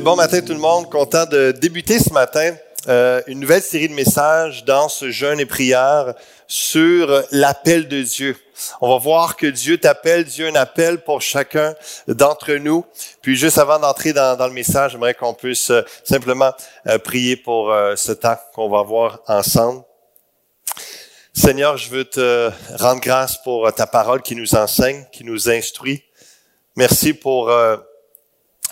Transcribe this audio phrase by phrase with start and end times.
[0.00, 2.54] bon matin tout le monde, content de débuter ce matin
[2.88, 6.14] euh, une nouvelle série de messages dans ce jeûne et prière
[6.46, 8.34] sur l'appel de Dieu.
[8.80, 11.74] On va voir que Dieu t'appelle, Dieu un appel pour chacun
[12.08, 12.86] d'entre nous.
[13.20, 16.52] Puis juste avant d'entrer dans, le message, j'aimerais qu'on puisse euh, simplement
[16.86, 19.82] euh, prier pour ce temps qu'on va voir ensemble.
[21.34, 26.02] Seigneur, je veux te rendre grâce pour ta parole qui nous enseigne, qui nous instruit.
[26.74, 27.50] Merci pour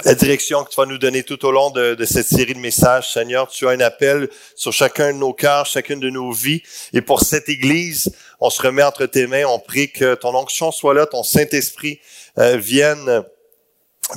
[0.05, 3.13] la direction que tu vas nous donner tout au long de, cette série de messages.
[3.13, 6.63] Seigneur, tu as un appel sur chacun de nos cœurs, chacune de nos vies.
[6.93, 9.45] Et pour cette Église, on se remet entre tes mains.
[9.47, 12.01] On prie que ton onction soit là, ton Saint-Esprit
[12.39, 13.25] euh, vienne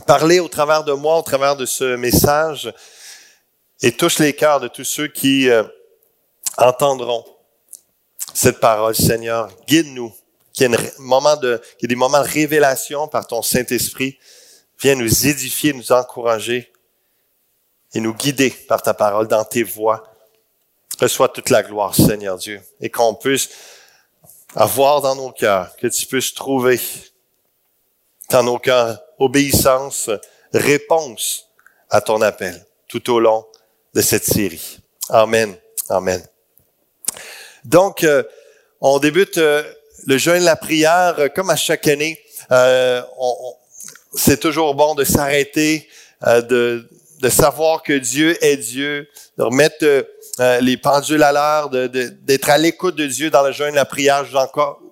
[0.05, 2.71] parler au travers de moi, au travers de ce message,
[3.81, 5.63] et touche les cœurs de tous ceux qui euh,
[6.57, 7.25] entendront
[8.33, 9.49] cette parole, Seigneur.
[9.67, 10.13] Guide-nous,
[10.53, 14.17] qu'il y ait, moment de, qu'il y ait des moments de révélation par ton Saint-Esprit
[14.81, 16.71] Viens nous édifier, nous encourager
[17.93, 20.03] et nous guider par ta parole dans tes voies.
[20.99, 23.49] Reçois toute la gloire, Seigneur Dieu, et qu'on puisse
[24.55, 26.79] avoir dans nos cœurs, que tu puisses trouver
[28.29, 30.09] dans nos cœurs obéissance,
[30.53, 31.47] réponse
[31.89, 33.45] à ton appel tout au long
[33.93, 34.79] de cette série.
[35.09, 35.55] Amen.
[35.89, 36.25] Amen.
[37.63, 38.23] Donc, euh,
[38.79, 39.63] on débute euh,
[40.07, 42.19] le jeûne de la prière euh, comme à chaque année.
[42.49, 43.55] on,
[44.13, 45.87] c'est toujours bon de s'arrêter,
[46.27, 49.07] euh, de, de savoir que Dieu est Dieu,
[49.37, 49.85] de remettre
[50.39, 54.25] euh, les pendules à l'heure, d'être à l'écoute de Dieu dans le jeûne, la prière.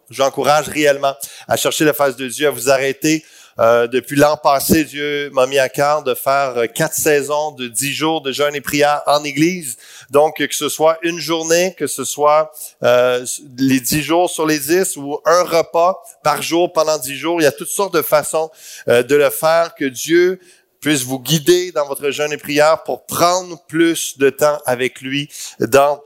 [0.09, 1.15] J'encourage réellement
[1.47, 3.23] à chercher la face de Dieu, à vous arrêter
[3.59, 7.67] euh, depuis l'an passé, Dieu m'a mis à cœur de faire euh, quatre saisons de
[7.67, 9.77] dix jours de jeûne et prière en Église.
[10.09, 13.25] Donc, que ce soit une journée, que ce soit euh,
[13.57, 17.43] les dix jours sur les dix ou un repas par jour pendant dix jours, il
[17.43, 18.49] y a toutes sortes de façons
[18.87, 19.75] de le faire.
[19.75, 20.39] Que Dieu
[20.79, 25.29] puisse vous guider dans votre jeûne et prière pour prendre plus de temps avec lui
[25.59, 26.01] dans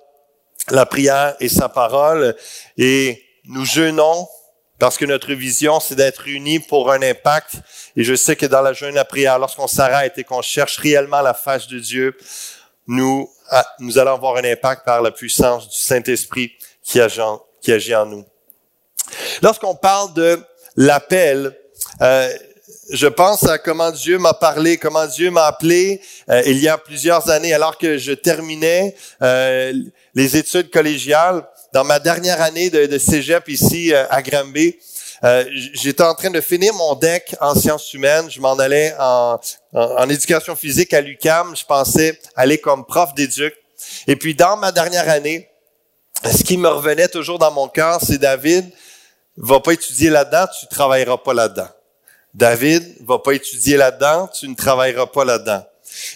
[0.72, 2.36] la prière et sa parole.
[2.78, 4.28] Et nous jeûnons
[4.83, 7.53] parce que notre vision, c'est d'être unis pour un impact.
[7.95, 11.21] Et je sais que dans la jeûne à prière, lorsqu'on s'arrête et qu'on cherche réellement
[11.21, 12.17] la face de Dieu,
[12.85, 16.51] nous, ah, nous allons avoir un impact par la puissance du Saint-Esprit
[16.83, 18.25] qui agit en nous.
[19.41, 20.38] Lorsqu'on parle de
[20.75, 21.57] l'appel,
[22.01, 22.33] euh,
[22.91, 26.77] je pense à comment Dieu m'a parlé, comment Dieu m'a appelé euh, il y a
[26.77, 29.71] plusieurs années, alors que je terminais euh,
[30.13, 34.75] les études collégiales dans ma dernière année de, cégep ici euh, à Granby,
[35.23, 38.29] euh, j'étais en train de finir mon deck en sciences humaines.
[38.29, 39.39] Je m'en allais en,
[39.73, 41.56] en, éducation physique à l'UCAM.
[41.56, 43.56] Je pensais aller comme prof d'éduc.
[44.06, 45.50] Et puis, dans ma dernière année,
[46.23, 48.72] ce qui me revenait toujours dans mon cœur, c'est David,
[49.35, 51.69] va pas étudier là-dedans, tu travailleras pas là-dedans.
[52.35, 55.63] David, va pas étudier là-dedans, tu ne travailleras pas là-dedans.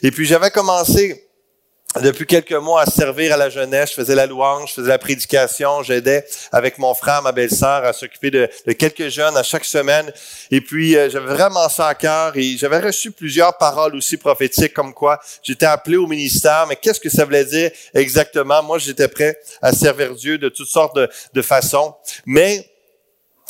[0.04, 1.27] Et puis, j'avais commencé
[2.02, 3.92] depuis quelques mois à servir à la jeunesse.
[3.92, 7.94] Je faisais la louange, je faisais la prédication, j'aidais avec mon frère, ma belle-sœur à
[7.94, 10.12] s'occuper de, quelques jeunes à chaque semaine.
[10.52, 14.74] Et puis, euh, j'avais vraiment ça à cœur et j'avais reçu plusieurs paroles aussi prophétiques
[14.74, 18.62] comme quoi j'étais appelé au ministère, mais qu'est-ce que ça voulait dire exactement?
[18.64, 21.96] Moi, j'étais prêt à servir Dieu de toutes sortes de, de façons.
[22.26, 22.70] Mais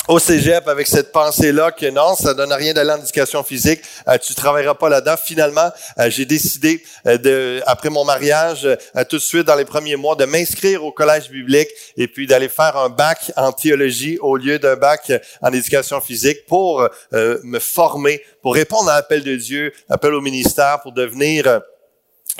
[0.08, 4.16] au cégep avec cette pensée-là que non, ça donne rien d'aller en éducation physique, euh,
[4.16, 5.16] tu travailleras pas là-dedans.
[5.22, 8.66] Finalement, euh, j'ai décidé euh, de, après mon mariage,
[9.10, 11.68] tout de suite dans les premiers mois, de m'inscrire au collège biblique
[11.98, 16.46] et puis d'aller faire un bac en théologie au lieu d'un bac en éducation physique
[16.46, 21.60] pour me former, pour répondre à l'appel de Dieu, appel au ministère, pour devenir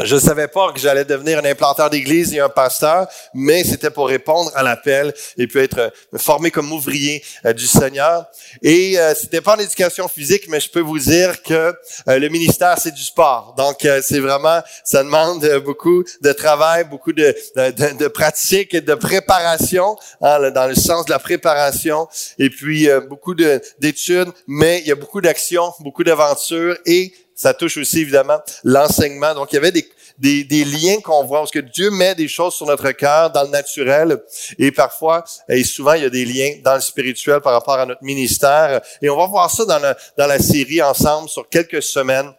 [0.05, 3.91] je ne savais pas que j'allais devenir un implanteur d'église et un pasteur, mais c'était
[3.91, 8.27] pour répondre à l'appel et puis être me former comme ouvrier euh, du Seigneur.
[8.63, 11.75] Et euh, c'était pas en éducation physique, mais je peux vous dire que
[12.09, 13.55] euh, le ministère c'est du sport.
[13.57, 18.81] Donc euh, c'est vraiment, ça demande beaucoup de travail, beaucoup de, de, de pratique et
[18.81, 22.09] de préparation, hein, dans le sens de la préparation,
[22.39, 27.77] et puis beaucoup d'études, mais il y a beaucoup d'actions, beaucoup d'aventures et ça touche
[27.77, 29.33] aussi évidemment l'enseignement.
[29.33, 29.89] Donc, il y avait des,
[30.19, 33.43] des, des liens qu'on voit, parce que Dieu met des choses sur notre cœur dans
[33.43, 34.23] le naturel,
[34.59, 37.87] et parfois, et souvent, il y a des liens dans le spirituel par rapport à
[37.87, 38.81] notre ministère.
[39.01, 42.33] Et on va voir ça dans la, dans la série ensemble sur quelques semaines.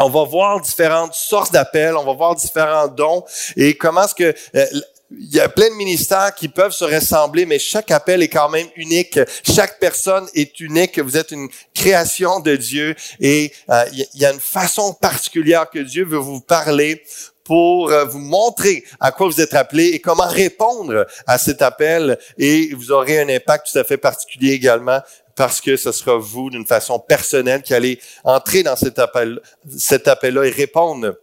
[0.00, 3.24] On va voir différentes sortes d'appels, on va voir différents dons
[3.56, 4.66] et comment est-ce que euh,
[5.10, 8.48] il y a plein de ministères qui peuvent se ressembler, mais chaque appel est quand
[8.50, 9.18] même unique.
[9.42, 10.98] Chaque personne est unique.
[10.98, 15.78] Vous êtes une création de Dieu et euh, il y a une façon particulière que
[15.78, 17.02] Dieu veut vous parler
[17.44, 22.18] pour euh, vous montrer à quoi vous êtes appelé et comment répondre à cet appel.
[22.36, 25.00] Et vous aurez un impact tout à fait particulier également
[25.34, 29.40] parce que ce sera vous, d'une façon personnelle, qui allez entrer dans cet appel,
[29.78, 31.14] cet appel-là et répondre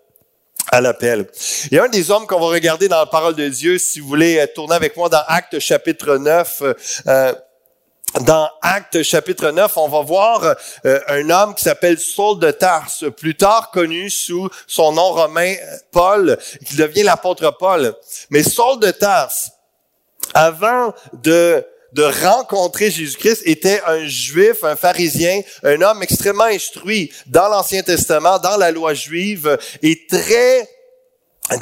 [0.72, 1.28] à l'appel.
[1.72, 4.40] A un des hommes qu'on va regarder dans la parole de Dieu, si vous voulez
[4.40, 6.64] euh, tourner avec moi dans Actes chapitre 9,
[7.08, 7.34] euh,
[8.22, 13.06] dans Actes chapitre 9, on va voir euh, un homme qui s'appelle Saul de Tarse,
[13.18, 15.56] plus tard connu sous son nom romain
[15.92, 17.94] Paul, qui devient l'apôtre Paul.
[18.30, 19.52] Mais Saul de Tarse,
[20.34, 21.66] avant de
[21.96, 28.38] de rencontrer Jésus-Christ était un juif, un pharisien, un homme extrêmement instruit dans l'Ancien Testament,
[28.38, 30.70] dans la loi juive, et très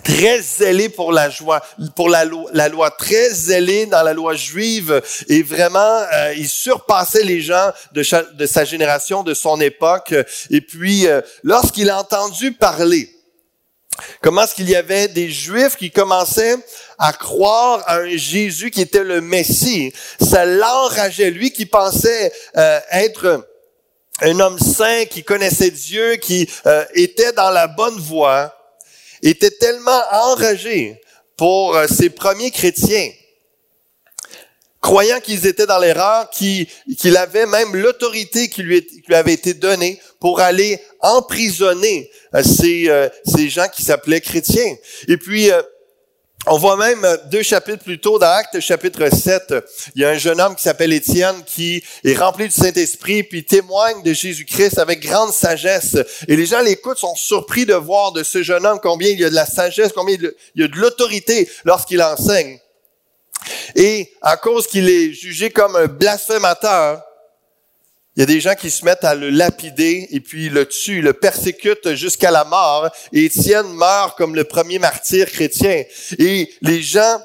[0.03, 1.61] très zélé pour la joie,
[1.95, 6.47] pour la loi, la loi très zélé dans la loi juive et vraiment euh, il
[6.47, 8.01] surpassait les gens de,
[8.45, 10.13] sa génération, de son époque.
[10.49, 13.12] Et puis euh, lorsqu'il a entendu parler
[14.21, 16.55] Comment est-ce qu'il y avait des Juifs qui commençaient
[16.97, 19.93] à croire à un Jésus qui était le Messie?
[20.21, 21.31] Ça l'enrageait.
[21.31, 23.47] Lui qui pensait euh, être
[24.21, 28.55] un homme saint, qui connaissait Dieu, qui euh, était dans la bonne voie,
[29.21, 31.01] était tellement enragé
[31.37, 33.09] pour euh, ses premiers chrétiens
[34.83, 39.99] croyant qu'ils étaient dans l'erreur, qu'il avait même l'autorité qui lui, lui, avait été donnée
[40.19, 44.75] pour aller emprisonner euh, ces, euh, ces gens qui s'appelaient chrétiens.
[45.07, 45.61] Et puis, euh,
[46.47, 49.53] on voit même deux chapitres plus tôt, dans Actes chapitre 7,
[49.95, 53.45] il y a un jeune homme qui s'appelle Étienne qui est rempli du Saint-Esprit, puis
[53.45, 55.95] témoigne de Jésus-Christ avec grande sagesse.
[56.27, 59.25] Et les gens l'écoutent, sont surpris de voir de ce jeune homme combien il y
[59.25, 62.59] a de la sagesse, combien il y a de l'autorité lorsqu'il enseigne.
[63.75, 67.01] Et à cause qu'il est jugé comme un blasphémateur,
[68.15, 71.01] il y a des gens qui se mettent à le lapider et puis le tuent,
[71.01, 72.89] le persécutent jusqu'à la mort.
[73.11, 75.83] Et Étienne meurt comme le premier martyr chrétien.
[76.19, 77.19] Et les gens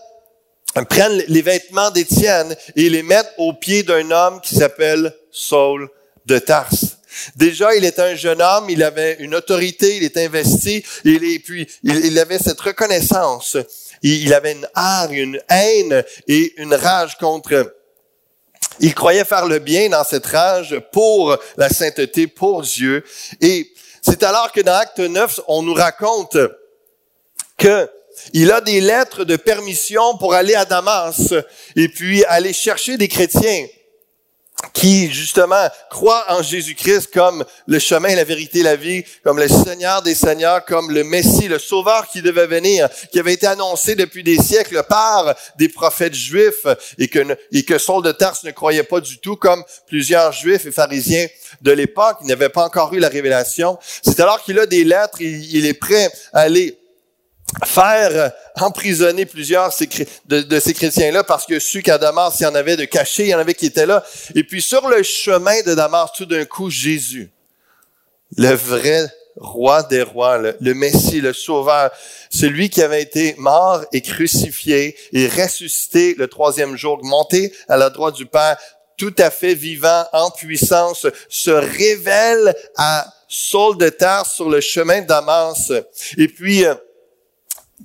[0.89, 5.91] prennent les vêtements d'Étienne et les mettent aux pieds d'un homme qui s'appelle Saul
[6.25, 6.99] de Tarse.
[7.37, 11.67] Déjà, il était un jeune homme, il avait une autorité, il était investi, et puis
[11.83, 13.57] il avait cette reconnaissance
[14.03, 14.67] il avait une
[15.11, 17.78] une haine et une rage contre
[18.81, 23.05] il croyait faire le bien dans cette rage pour la sainteté, pour Dieu.
[23.41, 23.73] Et
[24.03, 26.37] c'est alors que dans Acte 9, on nous raconte
[27.57, 27.89] que
[28.33, 31.33] il a des lettres de permission pour aller à Damas
[31.77, 33.67] et puis aller chercher des chrétiens
[34.73, 40.03] qui justement croient en Jésus-Christ comme le chemin, la vérité, la vie, comme le Seigneur
[40.03, 44.23] des Seigneurs, comme le Messie, le Sauveur qui devait venir, qui avait été annoncé depuis
[44.23, 46.67] des siècles par des prophètes juifs
[46.99, 51.27] et que, Saul de Tarse ne croyait pas du tout, comme plusieurs juifs et pharisiens
[51.61, 53.79] de l'époque, il n'avait pas encore eu la révélation.
[54.03, 56.78] C'est alors qu'il a des lettres, il est prêt à aller
[57.65, 59.75] faire emprisonner plusieurs
[60.27, 63.29] de, ces chrétiens-là parce que su qu'à Damas, il y en avait de cachés, il
[63.31, 64.05] y en avait qui étaient là.
[64.35, 67.31] Et puis sur le chemin de Damas, tout d'un coup, Jésus,
[68.37, 71.91] le vrai roi des rois, le, Messie, le Sauveur,
[72.31, 77.89] celui qui avait été mort et crucifié et ressuscité le troisième jour, monté à la
[77.91, 78.59] droite du Père,
[78.97, 85.03] tout à fait vivant, en puissance, se révèle à Saul de Tarse sur le chemin
[85.03, 85.73] de Damas.
[86.17, 86.75] Et puis, euh,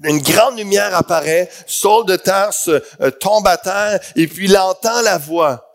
[0.04, 5.02] une grande lumière apparaît, Saul de Tarse euh, tombe à terre et puis il entend
[5.02, 5.70] la voix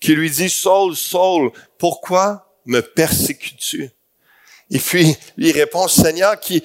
[0.00, 3.90] qui lui dit, Saul, Saul, pourquoi me persécutes-tu?
[4.70, 6.62] Et puis il répond, Seigneur, qui,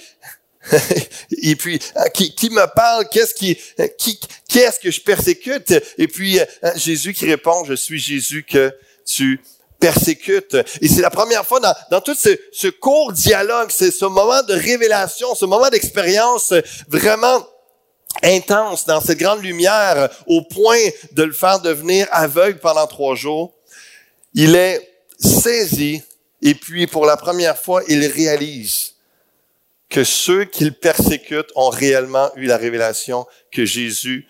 [1.42, 3.58] et puis euh, qui, me parle, qu'est-ce qui,
[3.98, 5.74] qui, qu'est-ce que je persécute?
[5.98, 8.74] Et puis euh, Jésus qui répond, je suis Jésus que
[9.06, 9.42] tu
[9.80, 10.58] persécute.
[10.82, 14.44] Et c'est la première fois dans, dans tout ce, ce court dialogue, c'est ce moment
[14.44, 16.54] de révélation, ce moment d'expérience
[16.88, 17.46] vraiment
[18.24, 20.82] intense dans cette grande lumière au point
[21.12, 23.54] de le faire devenir aveugle pendant trois jours.
[24.34, 24.88] Il est
[25.20, 26.02] saisi
[26.42, 28.96] et puis pour la première fois, il réalise
[29.90, 34.28] que ceux qu'il persécute ont réellement eu la révélation que Jésus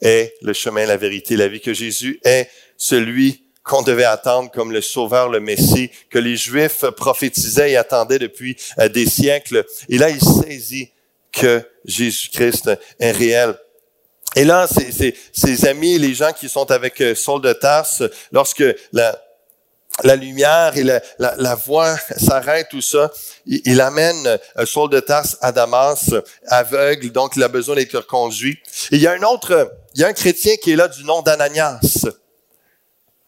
[0.00, 4.72] est le chemin, la vérité, la vie, que Jésus est celui qu'on devait attendre comme
[4.72, 9.64] le Sauveur, le Messie, que les Juifs prophétisaient et attendaient depuis euh, des siècles.
[9.88, 10.90] Et là, il saisit
[11.32, 13.54] que Jésus-Christ est réel.
[14.36, 18.02] Et là, ses, amis, les gens qui sont avec euh, Saul de Tarse,
[18.32, 19.16] lorsque la,
[20.16, 20.84] lumière et
[21.18, 23.12] la, voix s'arrêtent, tout ça,
[23.44, 26.10] il, amène euh, Saul de Tarse à Damas,
[26.46, 28.58] aveugle, donc il a besoin d'être reconduit.
[28.92, 31.04] Et il y a un autre, il y a un chrétien qui est là du
[31.04, 31.80] nom d'Ananias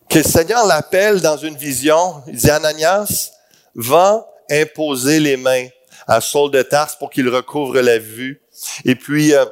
[0.09, 2.23] que le Seigneur l'appelle dans une vision.
[2.27, 3.31] Il dit, Ananias,
[3.75, 5.69] va imposer les mains
[6.07, 8.43] à Saul de Tarse pour qu'il recouvre la vue.
[8.85, 9.45] et puis euh,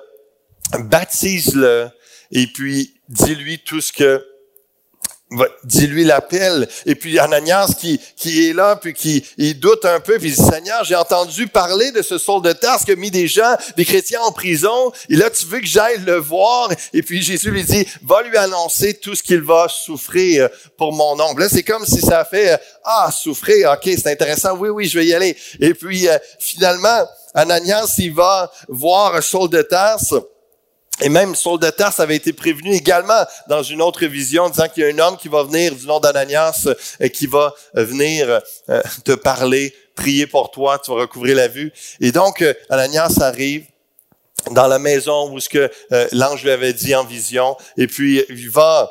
[0.78, 1.90] baptise-le,
[2.30, 4.25] et puis dis-lui tout ce que
[5.65, 6.69] dis-lui l'appel.
[6.87, 10.35] Et puis Ananias qui, qui est là, puis qui il doute un peu, puis il
[10.35, 13.57] dit, Seigneur, j'ai entendu parler de ce Saul de Tarse qui a mis des gens,
[13.77, 16.71] des chrétiens en prison, et là tu veux que j'aille le voir?
[16.93, 21.17] Et puis Jésus lui dit, va lui annoncer tout ce qu'il va souffrir pour mon
[21.17, 21.35] nom.
[21.37, 25.07] Là, c'est comme si ça fait, ah, souffrir, ok, c'est intéressant, oui, oui, je vais
[25.07, 25.37] y aller.
[25.61, 30.15] Et puis euh, finalement, Ananias, il va voir Saul de Tarse.
[31.02, 34.83] Et même Saul de Tarse avait été prévenu également dans une autre vision, disant qu'il
[34.83, 36.69] y a un homme qui va venir du nom d'Ananias
[37.00, 41.49] euh, qui va euh, venir euh, te parler, prier pour toi, tu vas recouvrir la
[41.49, 41.73] vue.
[42.00, 43.64] Et donc, Ananias arrive
[44.50, 45.71] dans la maison où ce que
[46.12, 48.90] l'ange lui avait dit en vision, et puis il va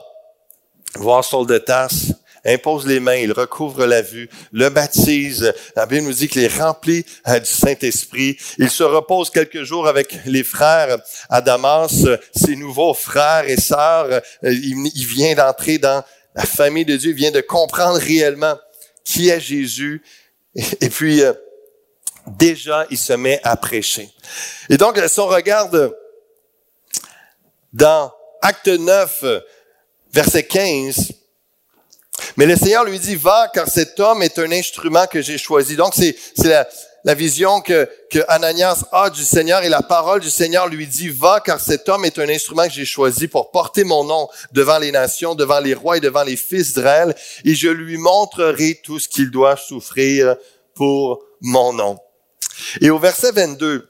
[0.95, 2.13] voir Saul de Tarse
[2.45, 5.53] impose les mains, il recouvre la vue, le baptise.
[5.75, 8.37] La Bible nous dit qu'il est rempli euh, du Saint-Esprit.
[8.57, 10.97] Il se repose quelques jours avec les frères
[11.29, 12.05] à Damas,
[12.35, 14.07] ses nouveaux frères et sœurs.
[14.09, 16.03] Euh, il, vient d'entrer dans
[16.35, 18.57] la famille de Dieu, il vient de comprendre réellement
[19.03, 20.03] qui est Jésus.
[20.55, 21.33] Et, puis, euh,
[22.27, 24.09] déjà, il se met à prêcher.
[24.69, 25.95] Et donc, si on regarde
[27.73, 29.23] dans Acte 9,
[30.11, 31.11] verset 15,
[32.39, 35.75] mais le Seigneur lui dit, va, car cet homme est un instrument que j'ai choisi.
[35.75, 36.15] Donc, c'est,
[36.45, 36.65] la,
[37.03, 41.09] la vision que, que Ananias a du Seigneur et la parole du Seigneur lui dit,
[41.09, 44.79] va, car cet homme est un instrument que j'ai choisi pour porter mon nom devant
[44.79, 48.99] les nations, devant les rois et devant les fils d'Israël, et je lui montrerai tout
[48.99, 50.37] ce qu'il doit souffrir
[50.75, 51.99] pour mon nom.
[52.79, 53.88] Et au verset 22,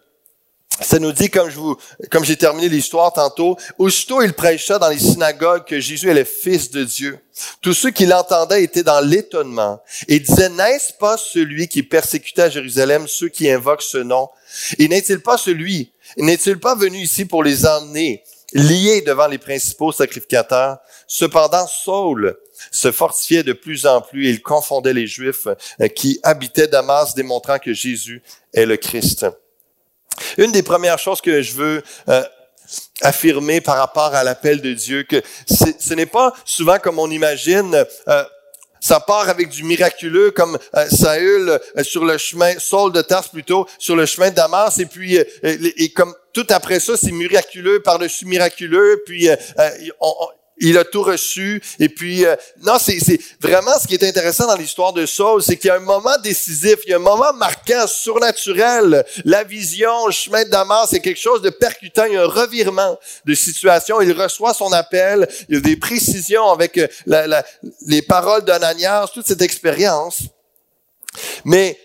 [0.81, 1.77] ça nous dit, comme je vous,
[2.23, 6.71] j'ai terminé l'histoire tantôt, aussitôt il prêcha dans les synagogues que Jésus est le Fils
[6.71, 7.19] de Dieu.
[7.61, 12.49] Tous ceux qui l'entendaient étaient dans l'étonnement et disaient, n'est-ce pas celui qui persécutait à
[12.49, 14.29] Jérusalem ceux qui invoquent ce nom?
[14.77, 19.91] Et n'est-il pas celui, n'est-il pas venu ici pour les emmener liés devant les principaux
[19.91, 20.79] sacrificateurs?
[21.07, 22.37] Cependant, Saul
[22.71, 25.47] se fortifiait de plus en plus et il confondait les Juifs
[25.81, 28.21] euh, qui habitaient Damas, démontrant que Jésus
[28.53, 29.25] est le Christ.
[30.37, 32.23] Une des premières choses que je veux euh,
[33.01, 37.85] affirmer par rapport à l'appel de Dieu, que ce n'est pas souvent comme on imagine.
[38.07, 38.23] Euh,
[38.81, 43.67] ça part avec du miraculeux comme euh, Saül sur le chemin, Saul de Tarse plutôt,
[43.77, 48.25] sur le chemin de Damas, et puis et comme tout après ça, c'est miraculeux par-dessus
[48.25, 49.27] miraculeux, puis
[49.99, 50.13] on,
[50.59, 51.61] il a tout reçu.
[51.79, 52.99] Et puis, euh, non, c'est
[53.39, 56.17] vraiment ce qui est intéressant dans l'histoire de Saul, c'est qu'il y a un moment
[56.23, 59.05] décisif, il y a un moment marquant, surnaturel.
[59.25, 62.05] La vision, le chemin de Damas, c'est quelque chose de percutant.
[62.05, 64.01] Il y a un revirement de situation.
[64.01, 65.27] Il reçoit son appel.
[65.47, 67.43] Il y a des précisions avec euh, la,
[67.85, 70.19] les paroles d'Ananias, toute cette expérience.
[71.45, 71.77] Mais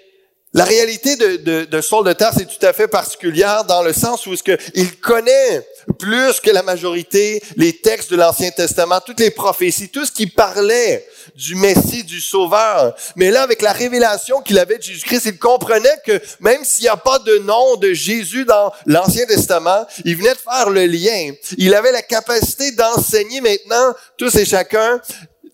[0.52, 3.92] la réalité de, de, de Saul de Tarse est tout à fait particulière dans le
[3.92, 5.66] sens où ce que il connaît
[5.98, 10.26] plus que la majorité les textes de l'Ancien Testament, toutes les prophéties, tout ce qui
[10.26, 12.94] parlait du Messie, du Sauveur.
[13.16, 16.88] Mais là, avec la révélation qu'il avait de Jésus-Christ, il comprenait que même s'il n'y
[16.88, 21.32] a pas de nom de Jésus dans l'Ancien Testament, il venait de faire le lien.
[21.58, 25.00] Il avait la capacité d'enseigner maintenant tous et chacun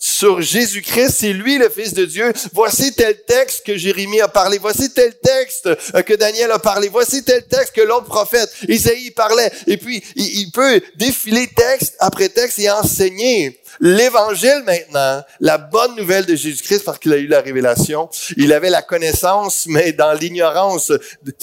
[0.03, 2.33] sur Jésus-Christ, c'est lui le Fils de Dieu.
[2.55, 4.57] Voici tel texte que Jérémie a parlé.
[4.57, 6.89] Voici tel texte euh, que Daniel a parlé.
[6.89, 9.53] Voici tel texte que l'autre prophète, Isaïe, parlait.
[9.67, 16.25] Et puis, il, peut défiler texte après texte et enseigner l'évangile maintenant, la bonne nouvelle
[16.25, 18.09] de Jésus-Christ parce qu'il a eu la révélation.
[18.39, 20.93] Il avait la connaissance, mais dans l'ignorance,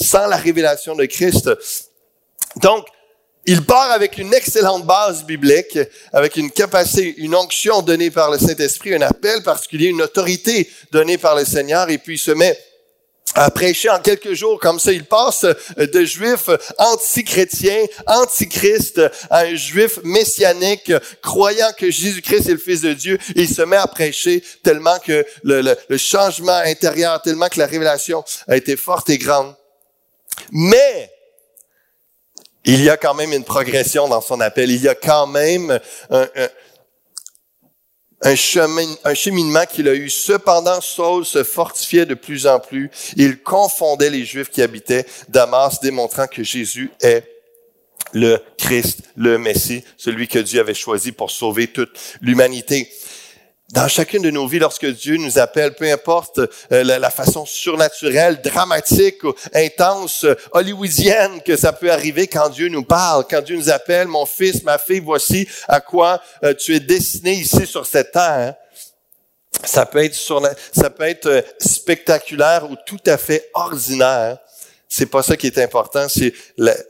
[0.00, 1.48] sans la révélation de Christ.
[2.56, 2.86] Donc,
[3.48, 5.78] il part avec une excellente base biblique,
[6.12, 11.16] avec une capacité, une onction donnée par le Saint-Esprit, un appel particulier, une autorité donnée
[11.16, 12.58] par le Seigneur, et puis il se met
[13.34, 14.92] à prêcher en quelques jours comme ça.
[14.92, 15.46] Il passe
[15.78, 19.00] de juif anti-chrétien, anti-Christ,
[19.30, 23.18] à un juif messianique, croyant que Jésus-Christ est le Fils de Dieu.
[23.34, 27.66] Et il se met à prêcher tellement que le, le changement intérieur, tellement que la
[27.66, 29.54] révélation a été forte et grande.
[30.52, 31.10] Mais,
[32.68, 34.70] il y a quand même une progression dans son appel.
[34.70, 36.28] Il y a quand même un,
[38.20, 40.10] un, chemin, un cheminement qu'il a eu.
[40.10, 42.90] Cependant, Saul se fortifiait de plus en plus.
[43.16, 47.24] Il confondait les Juifs qui habitaient Damas, démontrant que Jésus est
[48.12, 52.90] le Christ, le Messie, celui que Dieu avait choisi pour sauver toute l'humanité
[53.70, 58.40] dans chacune de nos vies, lorsque Dieu nous appelle, peu importe euh, la, façon surnaturelle,
[58.40, 59.20] dramatique,
[59.52, 64.24] intense, hollywoodienne que ça peut arriver quand Dieu nous parle, quand Dieu nous appelle, mon
[64.24, 68.54] fils, ma fille, voici à quoi euh, tu es destiné ici sur cette terre.
[69.64, 74.38] Ça peut être ça peut être euh, spectaculaire ou tout à fait ordinaire.
[74.88, 76.32] C'est pas ça qui est important, c'est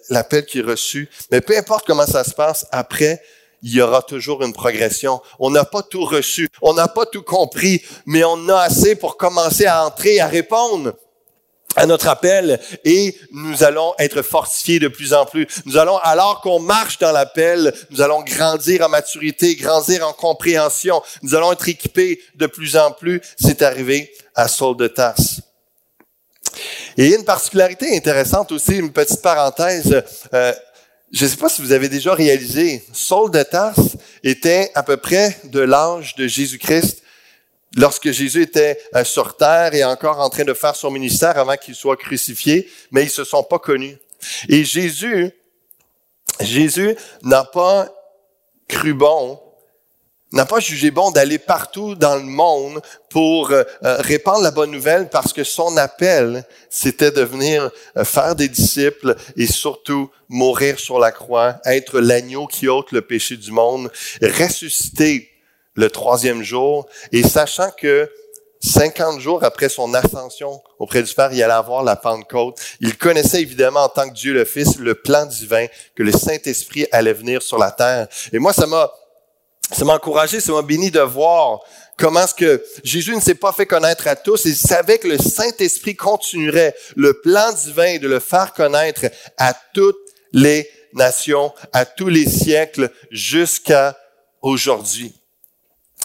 [0.09, 1.11] l'appel qui est reçu.
[1.33, 3.21] Mais peu importe comment ça se passe, après,
[3.63, 5.21] il y aura toujours une progression.
[5.39, 9.17] On n'a pas tout reçu, on n'a pas tout compris, mais on a assez pour
[9.17, 10.95] commencer à entrer, à répondre
[11.77, 15.47] à notre appel et nous allons être fortifiés de plus en plus.
[15.65, 21.03] Nous allons, alors qu'on marche dans l'appel, nous allons grandir en maturité, grandir en compréhension.
[21.23, 23.21] Nous allons être équipés de plus en plus.
[23.39, 25.41] C'est arrivé à Saul de Tarse.
[26.97, 30.03] Et une particularité intéressante aussi, une petite parenthèse.
[30.35, 30.53] Euh,
[31.13, 34.97] je ne sais pas si vous avez déjà réalisé, Saul de Tarse était à peu
[34.97, 37.03] près de l'âge de Jésus-Christ
[37.77, 41.57] lorsque Jésus était euh, sur terre et encore en train de faire son ministère avant
[41.57, 43.97] qu'il soit crucifié, mais ils se sont pas connus.
[44.49, 45.31] Et Jésus,
[46.41, 47.89] Jésus n'a pas
[48.69, 49.41] cru bon,
[50.33, 54.71] n'a pas jugé bon d'aller partout dans le monde pour euh, euh, répandre la bonne
[54.71, 57.71] nouvelle parce que son appel, c'était de venir
[58.05, 63.37] faire des disciples et surtout mourir sur la croix, être l'agneau qui ôte le péché
[63.37, 65.31] du monde, ressusciter
[65.75, 68.11] le troisième jour, et sachant que
[68.61, 72.59] 50 jours après son ascension auprès du Père, il allait avoir la Pentecôte.
[72.81, 76.87] Il connaissait évidemment en tant que Dieu le Fils le plan divin que le Saint-Esprit
[76.91, 78.09] allait venir sur la terre.
[78.33, 78.91] Et moi, ça m'a,
[79.73, 81.61] ça m'a encouragé, ça m'a béni de voir
[81.97, 84.45] comment est-ce que Jésus ne s'est pas fait connaître à tous.
[84.45, 89.07] Il savait que le Saint-Esprit continuerait le plan divin de le faire connaître
[89.37, 89.97] à toutes
[90.33, 93.97] les nations, à tous les siècles, jusqu'à
[94.43, 95.19] aujourd'hui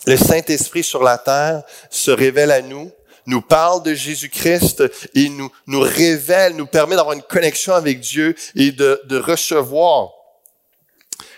[0.06, 2.92] le Saint-Esprit sur la terre se révèle à nous,
[3.26, 4.84] nous parle de Jésus-Christ
[5.16, 10.12] et nous, révèle, nous permet d'avoir une connexion avec Dieu et de recevoir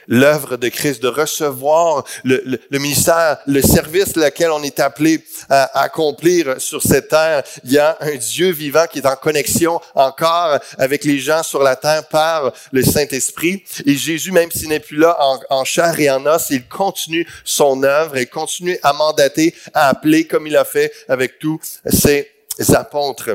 [0.08, 6.60] l'œuvre de Christ, de recevoir le, ministère, le service lequel on est appelé à, accomplir
[6.60, 7.44] sur cette terre.
[7.64, 11.64] Il y a un Dieu vivant qui est en connexion encore avec les gens sur
[11.64, 13.64] la terre par le Saint-Esprit.
[13.86, 15.18] Et Jésus, même s'il n'est plus là
[15.50, 20.28] en, chair et en os, il continue son œuvre et continue à mandater, à appeler
[20.28, 21.60] comme il a fait avec tous
[21.90, 22.30] ses
[22.74, 23.32] apôtres.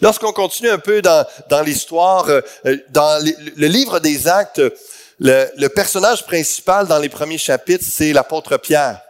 [0.00, 2.42] Lorsqu'on continue un peu dans, dans l'histoire, euh,
[2.90, 4.60] dans le livre des Actes,
[5.22, 9.00] le, personnage principal dans les premiers chapitres, c'est l'apôtre Pierre.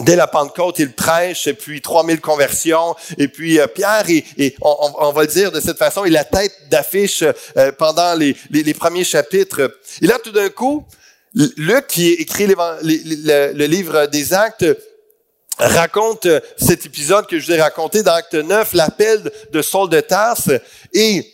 [0.00, 5.12] Dès la Pentecôte, il prêche, et puis 3000 conversions, et puis euh, Pierre, et, on,
[5.12, 7.22] va le dire de cette façon, il est la tête d'affiche
[7.56, 8.34] euh, pendant les,
[8.74, 9.78] premiers chapitres.
[10.02, 10.84] Et là, tout d'un coup,
[11.34, 14.66] Luc, qui écrit le, livre des Actes,
[15.58, 20.00] raconte cet épisode que je vous ai raconté dans Acte 9, l'appel de Saul de
[20.00, 20.50] Tarse,
[20.92, 21.26] et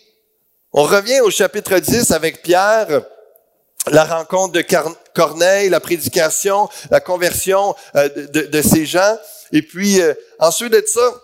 [0.72, 3.02] on revient au chapitre 10 avec Pierre,
[3.86, 4.64] la rencontre de
[5.14, 9.18] Corneille, la prédication, la conversion euh, de, ces gens.
[9.52, 11.14] Et puis, euh, ensuite de ça,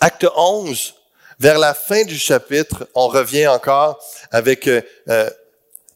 [0.00, 0.94] acte 11,
[1.38, 3.98] vers la fin du chapitre, on revient encore
[4.30, 5.30] avec euh,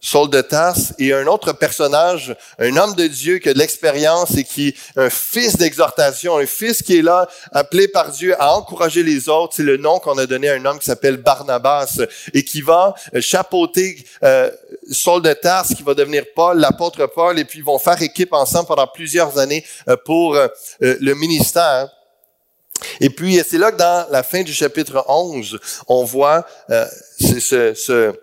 [0.07, 4.37] Saul de Tarse, et un autre personnage, un homme de Dieu qui a de l'expérience
[4.37, 8.55] et qui est un fils d'exhortation, un fils qui est là, appelé par Dieu à
[8.55, 9.55] encourager les autres.
[9.57, 11.99] C'est le nom qu'on a donné à un homme qui s'appelle Barnabas
[12.33, 14.49] et qui va chapeauter euh,
[14.93, 18.33] Saul de Tarse, qui va devenir Paul, l'apôtre Paul, et puis ils vont faire équipe
[18.33, 20.47] ensemble pendant plusieurs années euh, pour euh,
[20.79, 21.91] le ministère.
[23.01, 26.47] Et puis, c'est là que dans la fin du chapitre 11, on voit
[27.19, 28.15] ce, ce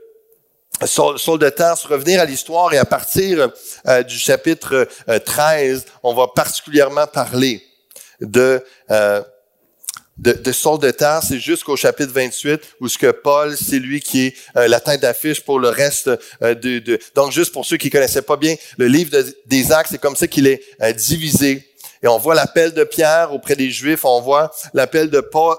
[0.86, 3.50] Saul, de Tarse, revenir à l'histoire et à partir
[3.88, 4.88] euh, du chapitre
[5.26, 7.64] 13, euh, on va particulièrement parler
[8.20, 9.22] de, euh,
[10.18, 14.36] de, de de Tarse jusqu'au chapitre 28 où ce que Paul, c'est lui qui est
[14.56, 16.10] la tête d'affiche pour le reste
[16.42, 19.12] de, de, Donc, juste pour ceux qui connaissaient pas bien le livre
[19.46, 20.62] des Actes, c'est comme ça qu'il est
[20.96, 21.70] divisé.
[22.02, 25.56] Et on voit l'appel de Pierre auprès des Juifs, on voit l'appel de Paul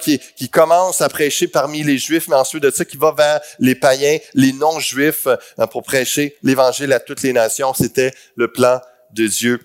[0.00, 3.40] qui, qui, commence à prêcher parmi les Juifs, mais ensuite de ça, qui va vers
[3.58, 7.74] les païens, les non-Juifs, euh, pour prêcher l'Évangile à toutes les nations.
[7.74, 8.80] C'était le plan
[9.12, 9.60] de Dieu.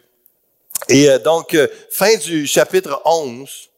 [0.88, 3.70] Et euh, donc, euh, fin du chapitre 11,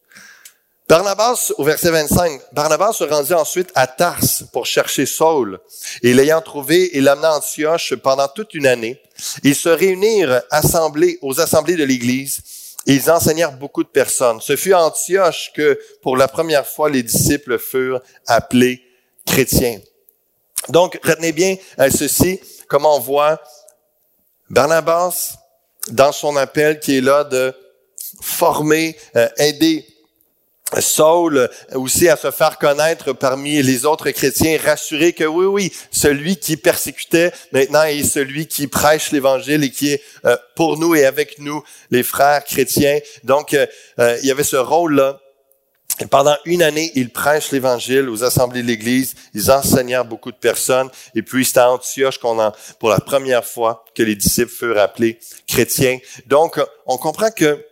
[0.87, 5.59] Barnabas, au verset 25, Barnabas se rendit ensuite à Tarse pour chercher Saul.
[6.03, 9.01] Et l'ayant trouvé, il l'amena à Antioche pendant toute une année.
[9.43, 12.41] Ils se réunirent assemblés, aux assemblées de l'Église
[12.85, 14.41] ils enseignèrent beaucoup de personnes.
[14.41, 18.83] Ce fut à Antioche que, pour la première fois, les disciples furent appelés
[19.25, 19.79] chrétiens.
[20.69, 23.41] Donc, retenez bien euh, ceci, comme on voit
[24.49, 25.35] Barnabas,
[25.89, 27.53] dans son appel qui est là de
[28.21, 29.85] former, euh, aider
[30.79, 36.37] Saul aussi à se faire connaître parmi les autres chrétiens, rassurer que oui, oui, celui
[36.37, 41.05] qui persécutait maintenant est celui qui prêche l'Évangile et qui est euh, pour nous et
[41.05, 42.99] avec nous, les frères chrétiens.
[43.23, 43.65] Donc, euh,
[43.99, 45.19] euh, il y avait ce rôle-là
[45.99, 50.37] Et pendant une année, ils prêchent l'Évangile aux assemblées de l'Église, ils enseignèrent beaucoup de
[50.37, 54.51] personnes, et puis c'est à Antioche qu'on a, pour la première fois, que les disciples
[54.51, 55.99] furent appelés chrétiens.
[56.27, 57.65] Donc, on comprend que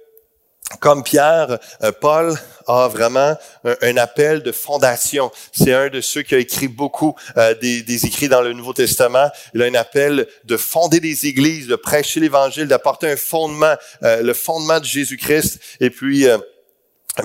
[0.79, 2.36] comme Pierre, euh, Paul
[2.67, 3.36] a vraiment
[3.82, 5.32] un, appel de fondation.
[5.51, 9.29] C'est un de ceux qui a écrit beaucoup euh, des, écrits dans le Nouveau Testament.
[9.53, 14.21] Il a un appel de fonder des églises, de prêcher l'Évangile, d'apporter un fondement, euh,
[14.21, 15.60] le fondement de Jésus-Christ.
[15.79, 16.27] Et puis,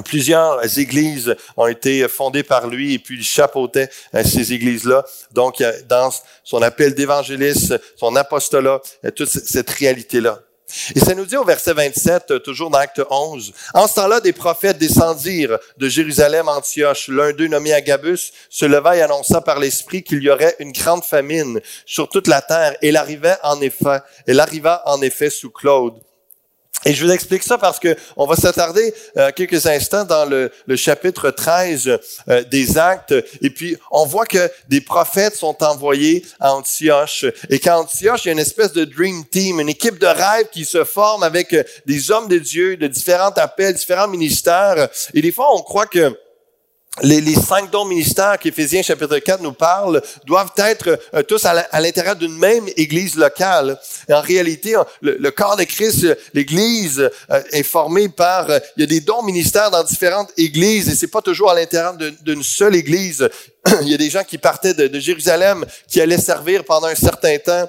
[0.05, 3.89] Plusieurs églises ont été fondées par lui et puis il chapeautait
[4.25, 5.05] ces églises-là.
[5.31, 6.11] Donc, dans
[6.43, 8.81] son appel d'évangéliste, son apostolat,
[9.15, 10.41] toute cette réalité-là.
[10.95, 14.21] Et ça nous dit au verset 27, euh, toujours dans Acte 11, En ce temps-là,
[14.21, 17.09] des prophètes descendirent de Jérusalem Antioche.
[17.09, 21.05] L'un d'eux, nommé Agabus, se leva et annonça par l'Esprit qu'il y aurait une grande
[21.05, 22.77] famine sur toute la terre.
[22.83, 25.95] Et il arrivait en effet, elle arriva en effet sous Claude.
[26.85, 30.51] Et je vous explique ça parce que on va s'attarder euh, quelques instants dans le,
[30.77, 33.15] chapitre 13 euh, des Actes.
[33.41, 37.25] Et puis, on voit que des prophètes sont envoyés à Antioche.
[37.49, 40.49] Et qu'à Antioche, il y a une espèce de dream team, une équipe de rêve
[40.53, 44.89] qui se forme avec euh, des hommes de Dieu de différents appels, différents ministères.
[45.15, 46.17] Et des fois, on croit que
[47.03, 51.81] les, les, cinq dons ministères qu'Éphésiens chapitre 4 nous parle doivent être euh, tous à
[51.81, 53.79] l'intérieur d'une même église locale.
[54.09, 58.87] En réalité, le, corps de Christ, l'église euh, est formé par, euh, il y a
[58.87, 63.29] des dons ministères dans différentes églises et c'est pas toujours à l'intérieur d'une seule église.
[63.83, 66.95] il y a des gens qui partaient de, de Jérusalem, qui allaient servir pendant un
[66.95, 67.69] certain temps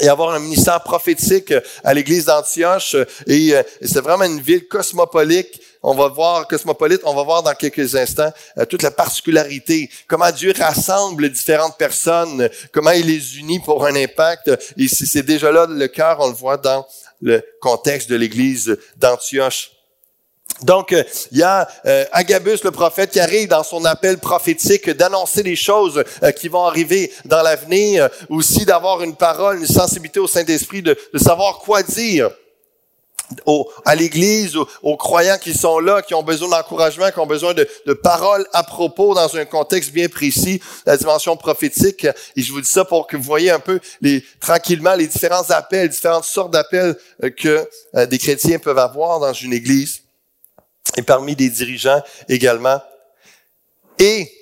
[0.00, 2.96] et avoir un ministère prophétique à l'église d'Antioche.
[3.26, 7.94] Et, c'est vraiment une ville cosmopolite on va voir, cosmopolite, on va voir dans quelques
[7.94, 13.84] instants euh, toute la particularité, comment Dieu rassemble différentes personnes, comment il les unit pour
[13.84, 14.50] un impact.
[14.76, 16.86] Et c'est déjà là le cœur, on le voit dans
[17.20, 19.72] le contexte de l'église d'Antioche.
[20.62, 24.90] Donc, euh, il y a euh, Agabus, le prophète, qui arrive dans son appel prophétique
[24.90, 26.02] d'annoncer les choses
[26.36, 31.58] qui vont arriver dans l'avenir, aussi d'avoir une parole, une sensibilité au Saint-Esprit, de savoir
[31.58, 32.30] quoi dire
[33.84, 37.68] à l'Église, aux, croyants qui sont là, qui ont besoin d'encouragement, qui ont besoin de,
[37.86, 42.06] de, paroles à propos dans un contexte bien précis, la dimension prophétique.
[42.36, 45.50] Et je vous dis ça pour que vous voyez un peu les, tranquillement les différents
[45.50, 50.02] appels, différentes sortes d'appels euh, que euh, des chrétiens peuvent avoir dans une Église
[50.96, 52.80] et parmi des dirigeants également.
[53.98, 54.32] Et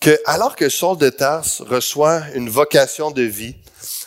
[0.00, 3.56] que alors que Saul de Tarse reçoit une vocation de vie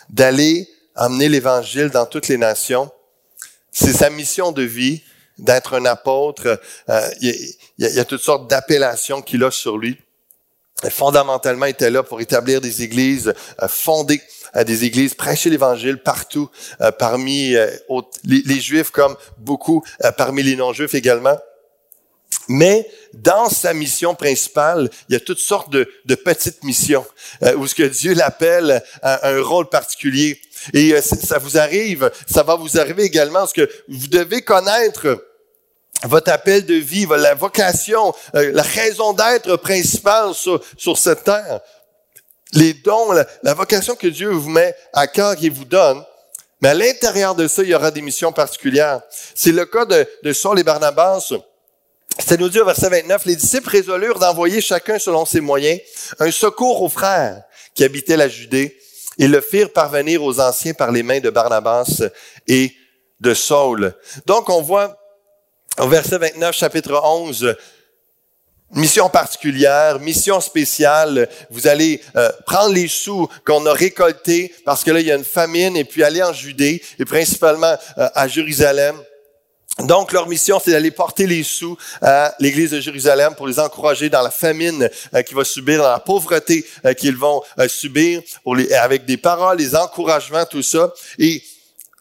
[0.10, 2.92] d'aller amener l'Évangile dans toutes les nations,
[3.78, 5.04] c'est sa mission de vie
[5.38, 6.60] d'être un apôtre.
[6.90, 10.00] Euh, il, y a, toutes sortes d'appellations qu'il a sur lui.
[10.90, 14.20] fondamentalement, il était là pour établir des églises, euh, fonder
[14.56, 16.50] euh, des églises, prêcher l'Évangile partout,
[16.98, 17.56] parmi
[18.24, 19.84] les, Juifs comme beaucoup,
[20.18, 21.38] parmi les non-Juifs également.
[22.50, 27.06] Mais dans sa mission principale, il y a toutes sortes de, petites missions
[27.58, 30.42] où ce que Dieu l'appelle à un rôle particulier.
[30.74, 35.24] Et euh, ça vous arrive, ça va vous arriver également, parce que vous devez connaître
[36.04, 41.62] votre appel de vie, la vocation, euh, la raison d'être principale sur, sur cette terre.
[42.54, 43.12] Les dons,
[43.44, 46.04] la, vocation que Dieu vous met à cœur et vous donne.
[46.62, 49.02] Mais à l'intérieur de ça, il y aura des missions particulières.
[49.36, 51.34] C'est le cas de, de Saul et Barnabas.
[52.20, 55.80] C'est nous dit au verset 29, les disciples résolurent d'envoyer chacun selon ses moyens
[56.20, 57.44] un secours aux frères
[57.76, 58.76] qui habitaient la Judée
[59.18, 62.04] ils le firent parvenir aux anciens par les mains de Barnabas
[62.48, 62.74] et
[63.20, 63.94] de Saul.
[64.26, 64.98] Donc, on voit
[65.80, 67.56] au verset 29, chapitre 11,
[68.74, 71.30] mission particulière, mission spéciale.
[71.50, 75.16] Vous allez euh, prendre les sous qu'on a récoltés parce que là, il y a
[75.16, 78.96] une famine et puis aller en Judée et principalement euh, à Jérusalem.
[79.84, 84.10] Donc, leur mission, c'est d'aller porter les sous à l'Église de Jérusalem pour les encourager
[84.10, 88.24] dans la famine euh, qu'ils vont subir, dans la pauvreté euh, qu'ils vont euh, subir,
[88.82, 90.92] avec des paroles, des encouragements, tout ça.
[91.20, 91.44] Et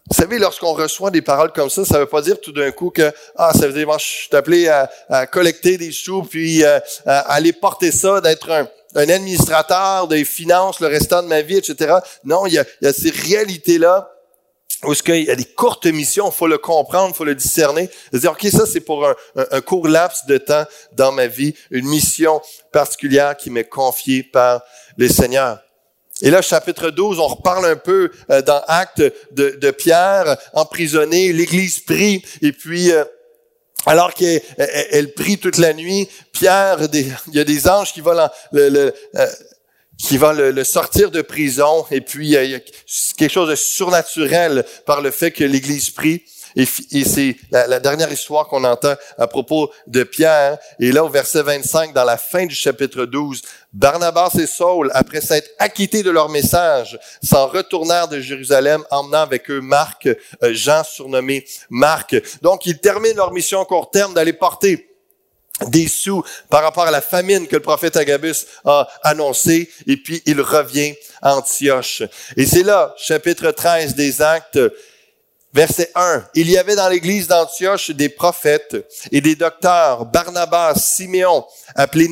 [0.09, 2.71] vous savez, lorsqu'on reçoit des paroles comme ça, ça ne veut pas dire tout d'un
[2.71, 6.65] coup que ah, ça veut dire moi, je suis appelé à, collecter des sous puis
[6.65, 11.97] à aller porter ça, d'être un, administrateur des finances le restant de ma vie, etc.
[12.25, 14.16] Non, il y a, il y a ces réalités-là
[14.87, 18.19] où ce qu'il y a des courtes missions, faut le comprendre, faut le discerner, de
[18.19, 22.41] dire, OK, ça c'est pour un, court laps de temps dans ma vie, une mission
[22.73, 24.63] particulière qui m'est confiée par
[24.97, 25.61] les Seigneurs.
[26.23, 31.81] Et là, chapitre 12, on reparle un peu euh, dans Acte de, Pierre, emprisonné, l'Église
[31.81, 33.05] prie, et puis euh,
[33.85, 38.69] alors qu'elle prie toute la nuit, Pierre, il y a des anges qui volent le,
[38.69, 39.27] le, euh,
[39.99, 42.61] qui va le, sortir de prison, et puis il y a
[43.17, 46.23] quelque chose de surnaturel par le fait que l'Église prie.
[46.55, 50.57] Et, c'est la, dernière histoire qu'on entend à propos de Pierre.
[50.81, 53.43] Et là, au verset 25, dans la fin du chapitre 12,
[53.75, 59.51] Barnabas et Saul, après s'être acquittés de leur message, s'en retournèrent de Jérusalem, emmenant avec
[59.51, 60.15] eux Marc, euh,
[60.55, 62.17] Jean surnommé Marc.
[62.41, 64.96] Donc, ils terminent leur mission à court terme d'aller porter
[65.69, 70.23] des sous par rapport à la famine que le prophète Agabus a annoncé, et puis
[70.27, 72.03] il revient à Antioche.
[72.37, 74.59] Et c'est là, chapitre 13 des Actes,
[75.55, 76.29] verset 1.
[76.35, 78.77] Il y avait dans l'église d'Antioche des prophètes
[79.11, 82.09] et des docteurs, Barnabas, Siméon, appelé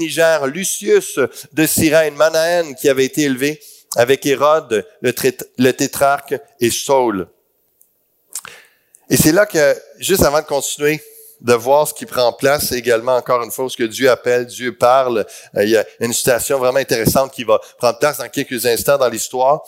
[0.47, 1.19] Lucius
[1.53, 3.61] de Cyrène, Manaën, qui avait été élevé
[3.97, 5.15] avec Hérode, le,
[5.59, 7.29] le tétrarque, et Saul.
[9.11, 11.01] Et c'est là que, juste avant de continuer,
[11.41, 14.77] de voir ce qui prend place également, encore une fois, ce que Dieu appelle, Dieu
[14.77, 15.27] parle.
[15.57, 18.99] Euh, il y a une situation vraiment intéressante qui va prendre place dans quelques instants
[18.99, 19.63] dans l'histoire.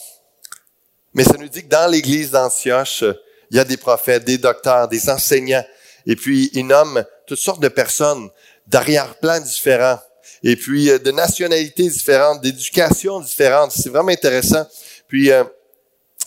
[1.14, 3.04] Mais ça nous dit que dans l'église d'Antioche,
[3.50, 5.64] il y a des prophètes, des docteurs, des enseignants,
[6.06, 8.30] et puis ils nomment toutes sortes de personnes
[8.66, 9.98] d'arrière-plan différents,
[10.42, 13.72] et puis euh, de nationalités différentes, d'éducations différentes.
[13.72, 14.66] C'est vraiment intéressant.
[15.08, 15.44] Puis, euh,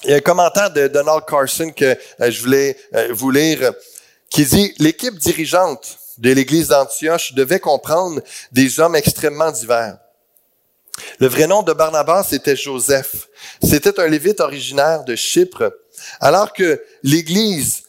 [0.04, 2.78] il y a un commentaire de Donald Carson que je voulais
[3.10, 3.74] vous lire
[4.30, 9.98] qui dit l'équipe dirigeante de l'église d'Antioche devait comprendre des hommes extrêmement divers.
[11.20, 13.30] Le vrai nom de Barnabas était Joseph.
[13.64, 15.72] C'était un lévite originaire de Chypre,
[16.20, 17.84] alors que l'église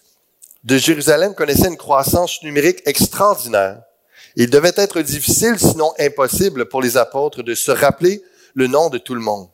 [0.62, 3.82] de Jérusalem connaissait une croissance numérique extraordinaire.
[4.36, 8.22] Il devait être difficile, sinon impossible, pour les apôtres de se rappeler
[8.54, 9.48] le nom de tout le monde.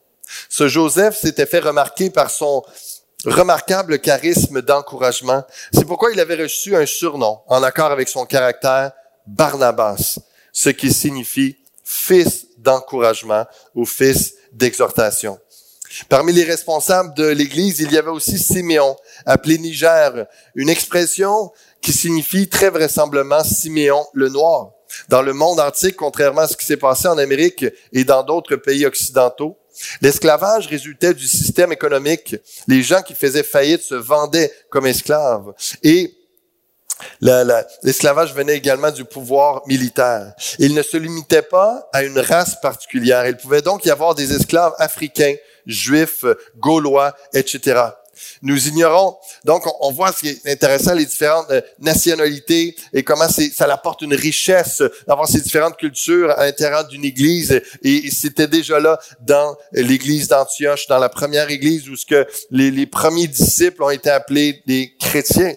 [0.48, 2.62] Ce Joseph s'était fait remarquer par son
[3.24, 5.44] remarquable charisme d'encouragement.
[5.72, 8.92] C'est pourquoi il avait reçu un surnom en accord avec son caractère,
[9.26, 10.18] Barnabas,
[10.52, 15.38] ce qui signifie fils d'encouragement ou fils d'exhortation.
[16.08, 21.92] Parmi les responsables de l'Église, il y avait aussi Siméon, appelé Niger, une expression qui
[21.92, 24.72] signifie très vraisemblablement Siméon le Noir.
[25.08, 28.56] Dans le monde antique, contrairement à ce qui s'est passé en Amérique et dans d'autres
[28.56, 29.58] pays occidentaux,
[30.00, 32.36] L'esclavage résultait du système économique.
[32.68, 35.52] Les gens qui faisaient faillite se vendaient comme esclaves.
[35.82, 36.14] Et
[37.82, 40.34] l'esclavage venait également du pouvoir militaire.
[40.58, 43.26] Il ne se limitait pas à une race particulière.
[43.26, 45.34] Il pouvait donc y avoir des esclaves africains,
[45.66, 46.24] juifs,
[46.56, 47.82] gaulois, etc.
[48.42, 53.28] Nous ignorons, donc on, voit ce qui est intéressant, les différentes euh, nationalités et comment
[53.28, 57.60] ça apporte une richesse d'avoir ces différentes cultures à l'intérieur d'une église.
[57.82, 62.70] Et, c'était déjà là dans l'église d'Antioche, dans la première église où ce que les,
[62.70, 65.54] les premiers disciples ont été appelés des chrétiens.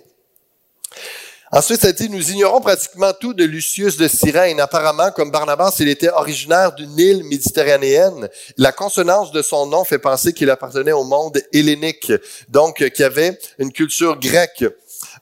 [1.51, 4.59] Ensuite, ça dit, nous ignorons pratiquement tout de Lucius de Cyrène.
[4.59, 8.29] Apparemment, comme Barnabas, il était originaire d'une île méditerranéenne.
[8.57, 12.13] La consonance de son nom fait penser qu'il appartenait au monde hellénique,
[12.49, 14.63] donc qui avait une culture grecque.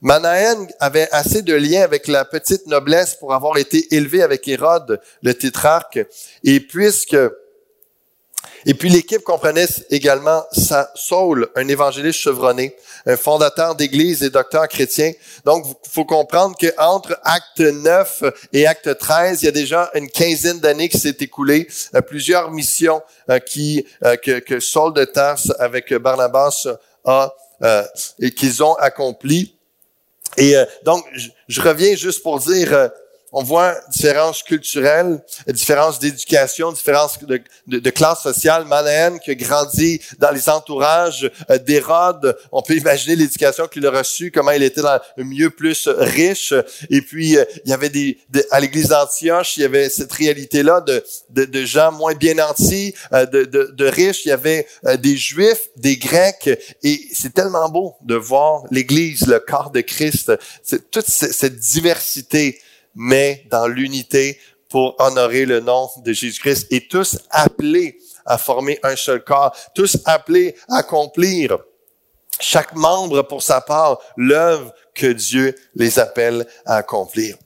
[0.02, 5.00] Manaen avait assez de liens avec la petite noblesse pour avoir été élevé avec Hérode,
[5.22, 5.98] le tétrarque.
[6.44, 7.16] Et puisque
[8.68, 10.44] et puis l'équipe comprenait également
[10.94, 12.76] Saul, un évangéliste chevronné,
[13.06, 15.12] un fondateur d'église et docteur chrétien.
[15.46, 20.10] Donc, il faut comprendre qu'entre acte 9 et acte 13, il y a déjà une
[20.10, 23.00] quinzaine d'années qui s'est écoulée, euh, plusieurs missions
[23.30, 26.66] euh, qui euh, que, que, Saul de Tarse avec Barnabas
[27.06, 27.32] a
[28.20, 29.56] et qu'ils ont accompli.
[30.36, 30.54] Et
[30.84, 31.04] donc,
[31.48, 32.90] je reviens juste pour dire
[33.32, 37.18] on voit différences culturelles, différences d'éducation, différences
[37.66, 38.64] de, classe sociale.
[38.64, 43.90] Manaen qui a grandi dans les entourages euh, d'Hérode, on peut imaginer l'éducation qu'il a
[43.90, 46.54] reçue, comment il était dans milieu plus riche.
[46.90, 48.18] Et puis, euh, il y avait des,
[48.50, 53.26] à l'église d'Antioche, il y avait cette réalité-là de, de, gens moins bien nantis, euh,
[53.26, 54.24] de, riches.
[54.24, 54.66] Il y avait
[54.98, 56.48] des Juifs, des Grecs.
[56.82, 60.32] Et c'est tellement beau de voir l'église, le corps de Christ,
[60.90, 62.60] toute cette diversité
[62.98, 68.96] mais dans l'unité pour honorer le nom de Jésus-Christ et tous appelés à former un
[68.96, 71.58] seul corps, tous appelés à accomplir
[72.40, 77.36] chaque membre pour sa part l'œuvre que Dieu les appelle à accomplir.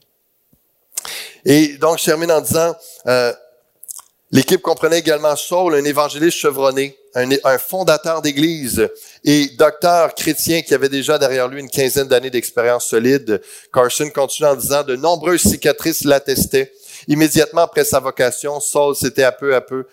[1.45, 2.73] Et donc, je termine en disant,
[3.07, 3.33] euh,
[4.33, 8.89] l'équipe comprenait également Saul, un évangéliste chevronné, un, fondateur d'église
[9.23, 13.41] et docteur chrétien qui avait déjà derrière lui une quinzaine d'années d'expérience solide.
[13.71, 16.73] Carson continue en disant, de nombreuses cicatrices l'attestaient.
[17.07, 19.85] Immédiatement après sa vocation, Saul s'était à peu à peu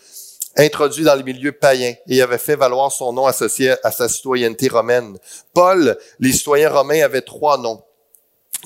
[0.57, 4.69] introduit dans les milieux païens et avait fait valoir son nom associé à sa citoyenneté
[4.69, 5.19] romaine.
[5.53, 7.83] Paul, les citoyens romains avaient trois noms.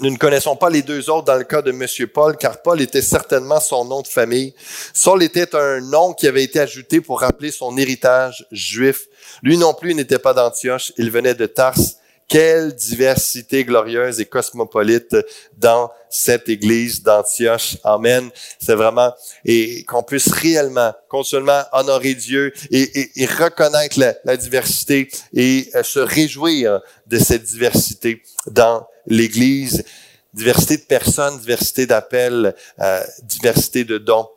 [0.01, 1.87] Nous ne connaissons pas les deux autres dans le cas de M.
[2.13, 4.53] Paul, car Paul était certainement son nom de famille.
[4.93, 9.07] Saul était un nom qui avait été ajouté pour rappeler son héritage juif.
[9.45, 11.79] Lui non plus n'était pas d'Antioche, il venait de Tars.
[12.27, 15.15] Quelle diversité glorieuse et cosmopolite
[15.57, 17.77] dans cette église d'Antioche.
[17.85, 18.31] Amen.
[18.59, 19.13] C'est vraiment,
[19.45, 25.85] et qu'on puisse réellement, seulement honorer Dieu et, et, reconnaître la, la, diversité et euh,
[25.85, 29.85] se réjouir de cette diversité dans l'Église,
[30.33, 34.29] diversité de personnes, diversité d'appels, euh, diversité de dons.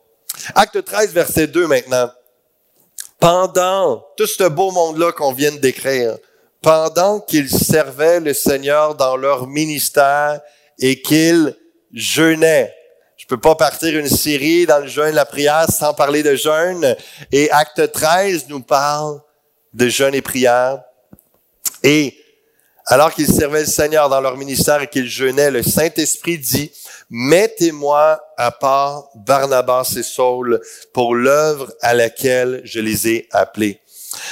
[0.56, 2.12] Acte 13, verset 2 maintenant.
[3.20, 6.18] Pendant tout ce beau monde-là qu'on vient de décrire,
[6.62, 10.42] pendant qu'ils servaient le Seigneur dans leur ministère
[10.80, 11.56] et qu'ils
[11.94, 12.74] jeûnaient.
[13.16, 16.96] Je peux pas partir une série dans le jeûne, la prière sans parler de jeûne.
[17.32, 19.20] Et acte 13 nous parle
[19.74, 20.84] de jeûne et prière.
[21.84, 22.18] Et
[22.90, 26.72] alors qu'ils servaient le Seigneur dans leur ministère et qu'ils jeûnaient, le Saint-Esprit dit,
[27.10, 30.62] mettez-moi à part Barnabas et Saul
[30.94, 33.82] pour l'œuvre à laquelle je les ai appelés.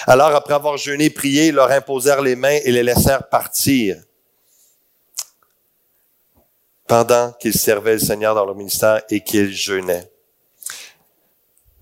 [0.07, 4.01] Alors, après avoir jeûné, prié, ils leur imposèrent les mains et les laissèrent partir
[6.87, 10.09] pendant qu'ils servaient le Seigneur dans leur ministère et qu'ils jeûnaient.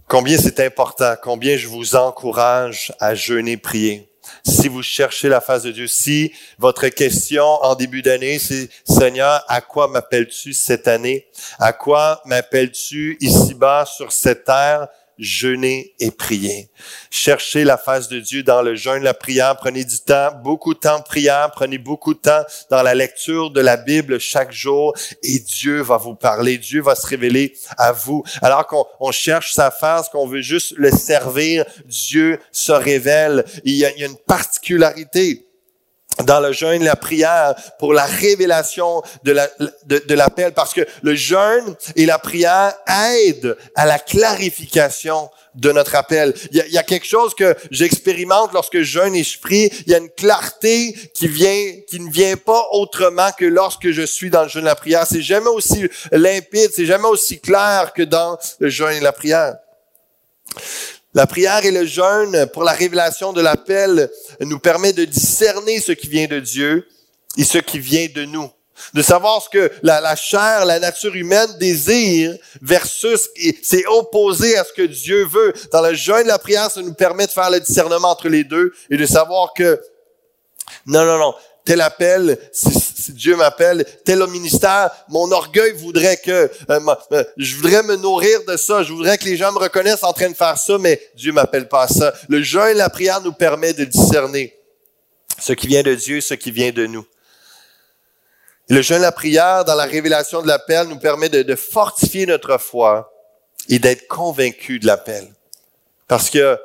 [0.07, 4.12] Combien c'est important, combien je vous encourage à jeûner, prier
[4.45, 9.43] si vous cherchez la face de Dieu, si votre question en début d'année, c'est Seigneur,
[9.47, 11.27] à quoi m'appelles-tu cette année?
[11.59, 14.87] À quoi m'appelles-tu ici-bas sur cette terre?
[15.17, 16.69] Jeûner et prier.
[17.09, 19.55] Cherchez la face de Dieu dans le jeûne, la prière.
[19.57, 21.51] Prenez du temps, beaucoup de temps de prière.
[21.51, 25.97] Prenez beaucoup de temps dans la lecture de la Bible chaque jour et Dieu va
[25.97, 26.57] vous parler.
[26.57, 28.23] Dieu va se révéler à vous.
[28.41, 33.45] Alors qu'on cherche sa face, qu'on veut juste le servir, Dieu se révèle.
[33.63, 35.45] Il y a, il y a une particularité
[36.25, 41.75] dans le jeûne, la prière pour la révélation de l'appel, de, parce que le jeûne
[41.95, 46.33] et la prière aident à la clarification de notre appel.
[46.51, 49.69] Il y a, quelque chose que j'expérimente lorsque je jeûne et je prie.
[49.85, 54.01] Il y a une clarté qui vient, qui ne vient pas autrement que lorsque je
[54.01, 55.05] suis dans le jeûne et la prière.
[55.07, 59.55] C'est jamais aussi limpide, c'est jamais aussi clair que dans le jeûne et la prière.
[61.13, 65.91] La prière et le jeûne pour la révélation de l'appel nous permet de discerner ce
[65.91, 66.87] qui vient de Dieu
[67.37, 68.49] et ce qui vient de nous.
[68.95, 73.29] De savoir ce que la, chair, la nature humaine désire versus
[73.61, 75.53] c'est opposé à ce que Dieu veut.
[75.71, 78.43] Dans le jeûne et la prière, ça nous permet de faire le discernement entre les
[78.43, 79.79] deux et de savoir que
[80.85, 81.33] non, non, non,
[81.65, 87.83] tel appel, si, Dieu m'appelle, tel ministère, mon orgueil voudrait que, euh, euh, je voudrais
[87.83, 90.57] me nourrir de ça, je voudrais que les gens me reconnaissent en train de faire
[90.57, 92.13] ça, mais Dieu m'appelle pas à ça.
[92.29, 94.57] Le jeûne et la prière nous permet de discerner
[95.39, 97.05] ce qui vient de Dieu, ce qui vient de nous.
[98.69, 102.25] le jeûne et la prière, dans la révélation de l'appel, nous permet de, de fortifier
[102.25, 103.13] notre foi
[103.69, 105.33] et d'être convaincu de l'appel.
[106.07, 106.57] Parce que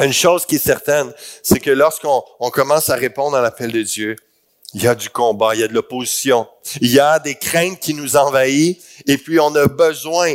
[0.00, 3.82] une chose qui est certaine, c'est que lorsqu'on on commence à répondre à l'appel de
[3.82, 4.16] Dieu,
[4.74, 6.48] il y a du combat, il y a de l'opposition,
[6.80, 10.34] il y a des craintes qui nous envahissent, et puis on a besoin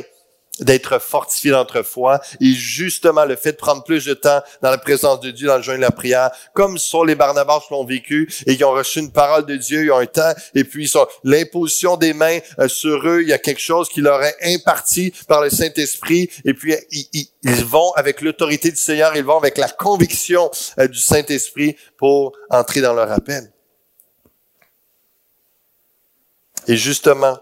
[0.62, 2.19] d'être fortifié dans notre foi.
[2.39, 5.58] Et justement, le fait de prendre plus de temps dans la présence de Dieu, dans
[5.58, 9.00] le jeûne et la prière, comme sont les Barnabas l'ont vécu et qui ont reçu
[9.00, 10.91] une parole de Dieu, ils ont un temps, et puis
[11.24, 15.13] l'imposition des mains euh, sur eux, il y a quelque chose qui leur est imparti
[15.28, 19.58] par le Saint-Esprit, et puis ils, ils, vont avec l'autorité du Seigneur, ils vont avec
[19.58, 23.52] la conviction euh, du Saint-Esprit pour entrer dans leur appel.
[26.67, 27.39] Et justement,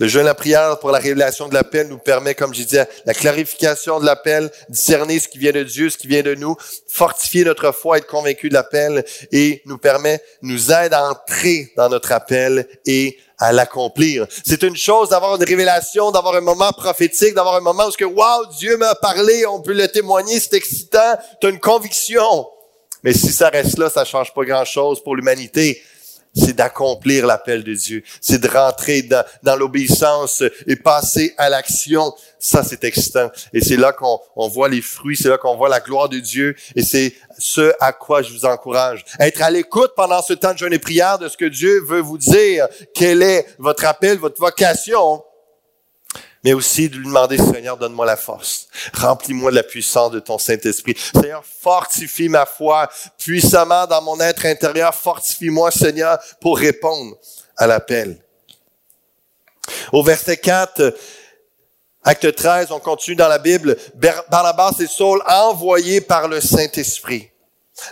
[0.00, 3.14] le jeûne, la prière pour la révélation de l'appel nous permet, comme je disais, la
[3.14, 6.56] clarification de l'appel, discerner ce qui vient de Dieu, ce qui vient de nous,
[6.88, 11.88] fortifier notre foi, être convaincu de l'appel et nous permet, nous aide à entrer dans
[11.88, 14.26] notre appel et à l'accomplir.
[14.44, 17.96] C'est une chose d'avoir une révélation, d'avoir un moment prophétique, d'avoir un moment où ce
[17.96, 22.48] que, wow, Dieu m'a parlé, on peut le témoigner, c'est excitant, tu une conviction.
[23.04, 25.80] Mais si ça reste là, ça change pas grand chose pour l'humanité
[26.34, 32.12] c'est d'accomplir l'appel de Dieu, c'est de rentrer dans, l'obéissance et passer à l'action.
[32.38, 33.30] Ça, c'est excitant.
[33.52, 36.18] Et c'est là qu'on on voit les fruits, c'est là qu'on voit la gloire de
[36.18, 36.56] Dieu.
[36.74, 39.04] Et c'est ce à quoi je vous encourage.
[39.18, 42.00] Être à l'écoute pendant ce temps de jeûne et prière de ce que Dieu veut
[42.00, 45.22] vous dire, quel est votre appel, votre vocation?
[46.44, 48.68] Mais aussi de lui demander, Seigneur, donne-moi la force.
[48.92, 50.94] Remplis-moi de la puissance de ton Saint-Esprit.
[51.14, 54.94] Seigneur, fortifie ma foi puissamment dans mon être intérieur.
[54.94, 57.16] Fortifie-moi, Seigneur, pour répondre
[57.56, 58.22] à l'appel.
[59.90, 60.94] Au verset 4,
[62.02, 63.78] acte 13, on continue dans la Bible.
[63.94, 67.30] Barnabas et Saul envoyés par le Saint-Esprit.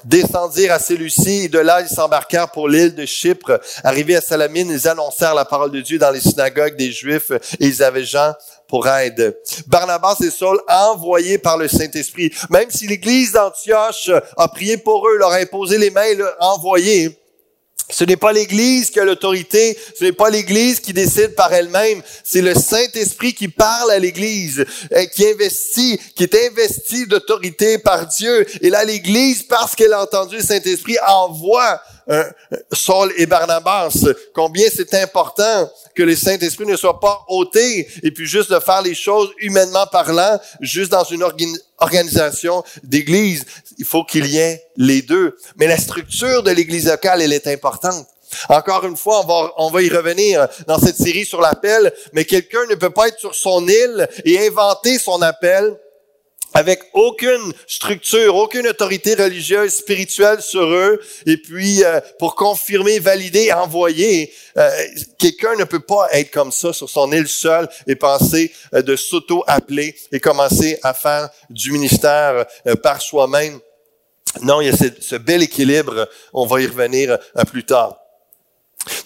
[0.05, 3.61] Descendirent à Séleucie et de là ils s'embarquèrent pour l'île de Chypre.
[3.85, 7.66] Arrivés à Salamine, ils annoncèrent la parole de Dieu dans les synagogues des Juifs et
[7.66, 8.35] ils avaient Jean
[8.68, 9.37] pour aide.
[9.66, 12.33] Barnabas et Saul envoyés par le Saint-Esprit.
[12.49, 16.55] Même si l'église d'Antioche a prié pour eux, leur a imposé les mains, leur a
[16.55, 17.21] envoyé,
[17.93, 22.03] ce n'est pas l'Église qui a l'autorité, ce n'est pas l'Église qui décide par elle-même,
[22.24, 28.07] c'est le Saint-Esprit qui parle à l'Église, euh, qui investit, qui est investi d'autorité par
[28.07, 28.47] Dieu.
[28.62, 32.24] Et là, l'Église, parce qu'elle a entendu le Saint-Esprit, envoie euh,
[32.72, 34.05] Saul et Barnabas.
[34.34, 38.82] Combien c'est important que le Saint-Esprit ne soit pas ôté et puis juste de faire
[38.82, 41.24] les choses humainement parlant, juste dans une
[41.78, 43.44] organisation d'église.
[43.78, 45.36] Il faut qu'il y ait les deux.
[45.57, 48.07] Mais la structure de l'église locale, elle est importante.
[48.48, 52.24] Encore une fois, on va, on va y revenir dans cette série sur l'appel, mais
[52.24, 55.76] quelqu'un ne peut pas être sur son île et inventer son appel
[56.55, 63.53] avec aucune structure, aucune autorité religieuse, spirituelle sur eux, et puis euh, pour confirmer, valider,
[63.53, 64.70] envoyer, euh,
[65.18, 68.96] quelqu'un ne peut pas être comme ça sur son île seul et penser euh, de
[68.96, 72.46] s'auto-appeler et commencer à faire du ministère
[72.82, 73.59] par soi-même.
[74.42, 77.18] Non, il y a ce, ce, bel équilibre, on va y revenir
[77.50, 78.01] plus tard.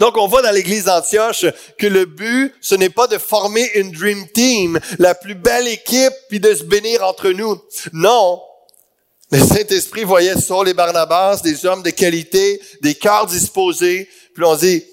[0.00, 1.46] Donc, on voit dans l'église d'Antioche
[1.78, 6.12] que le but, ce n'est pas de former une dream team, la plus belle équipe,
[6.28, 7.60] puis de se bénir entre nous.
[7.92, 8.40] Non.
[9.30, 14.08] Le Saint-Esprit voyait sur les Barnabas des hommes de qualité, des cœurs disposés.
[14.34, 14.84] Puis on dit,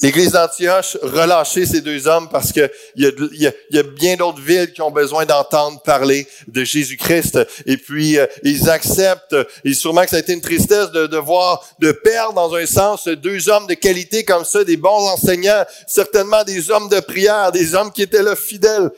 [0.00, 4.40] L'Église d'Antioche, relâcher ces deux hommes parce que il y a, y a bien d'autres
[4.40, 7.40] villes qui ont besoin d'entendre parler de Jésus-Christ.
[7.66, 9.34] Et puis, euh, ils acceptent,
[9.64, 12.64] et sûrement que ça a été une tristesse de, de voir, de perdre dans un
[12.64, 17.50] sens deux hommes de qualité comme ça, des bons enseignants, certainement des hommes de prière,
[17.50, 18.90] des hommes qui étaient là fidèles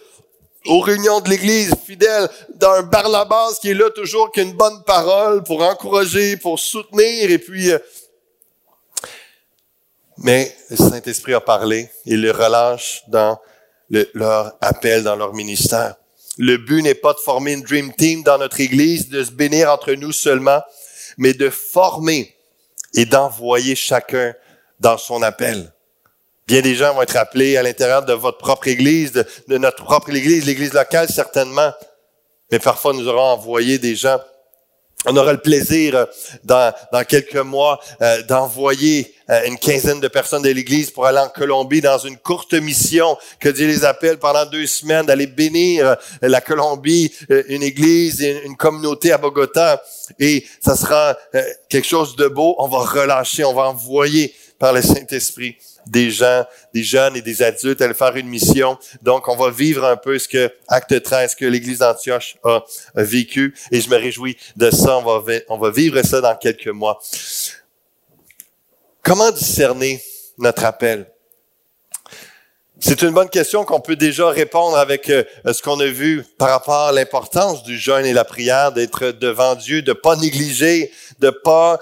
[0.66, 5.62] aux réunions de l'Église, fidèles d'un Barnabas qui est là toujours qu'une bonne parole pour
[5.62, 7.70] encourager, pour soutenir, et puis...
[7.70, 7.78] Euh,
[10.20, 13.38] mais le Saint-Esprit a parlé, il les relâche dans
[13.90, 15.94] leur appel, dans leur ministère.
[16.38, 19.70] Le but n'est pas de former une dream team dans notre Église, de se bénir
[19.70, 20.60] entre nous seulement,
[21.16, 22.34] mais de former
[22.94, 24.34] et d'envoyer chacun
[24.78, 25.72] dans son appel.
[26.46, 30.10] Bien des gens vont être appelés à l'intérieur de votre propre Église, de, notre propre
[30.10, 31.72] Église, l'Église locale certainement,
[32.50, 34.18] mais parfois nous aurons envoyé des gens
[35.06, 36.04] on aura le plaisir euh,
[36.44, 39.14] dans, quelques mois euh, d'envoyer
[39.46, 43.48] une quinzaine de personnes de l'Église pour aller en Colombie dans une courte mission que
[43.48, 47.12] Dieu les appelle pendant deux semaines d'aller bénir la Colombie,
[47.48, 49.82] une Église, et une communauté à Bogota.
[50.18, 51.16] Et ça sera
[51.68, 52.54] quelque chose de beau.
[52.58, 55.56] On va relâcher, on va envoyer par le Saint-Esprit
[55.86, 58.78] des gens, des jeunes et des adultes, aller faire une mission.
[59.02, 62.62] Donc, on va vivre un peu ce que Acte 13, que l'Église d'Antioche a,
[62.94, 63.54] vécu.
[63.72, 64.98] Et je me réjouis de ça.
[64.98, 67.00] On va, on va vivre ça dans quelques mois.
[69.02, 70.02] Comment discerner
[70.38, 71.10] notre appel?
[72.78, 76.48] C'est une bonne question qu'on peut déjà répondre avec euh, ce qu'on a vu par
[76.48, 81.30] rapport à l'importance du jeûne et la prière, d'être devant Dieu, de pas négliger, de
[81.30, 81.78] pas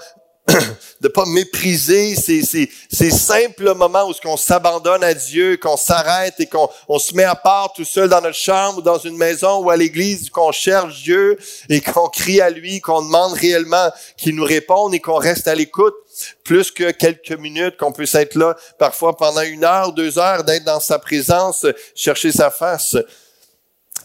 [1.01, 6.69] de pas mépriser ces, simples moments où on s'abandonne à Dieu, qu'on s'arrête et qu'on
[6.87, 9.69] on se met à part tout seul dans notre chambre ou dans une maison ou
[9.69, 11.37] à l'église, qu'on cherche Dieu
[11.69, 15.55] et qu'on crie à lui, qu'on demande réellement qu'il nous réponde et qu'on reste à
[15.55, 15.95] l'écoute
[16.43, 20.65] plus que quelques minutes, qu'on puisse être là parfois pendant une heure, deux heures, d'être
[20.65, 22.97] dans sa présence, chercher sa face.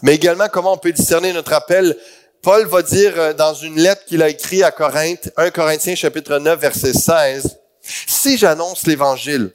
[0.02, 1.96] Mais également, comment on peut discerner notre appel
[2.44, 6.38] Paul va dire euh, dans une lettre qu'il a écrite à Corinthe, 1 Corinthiens chapitre
[6.38, 9.50] 9 verset 16, Si j'annonce l'évangile,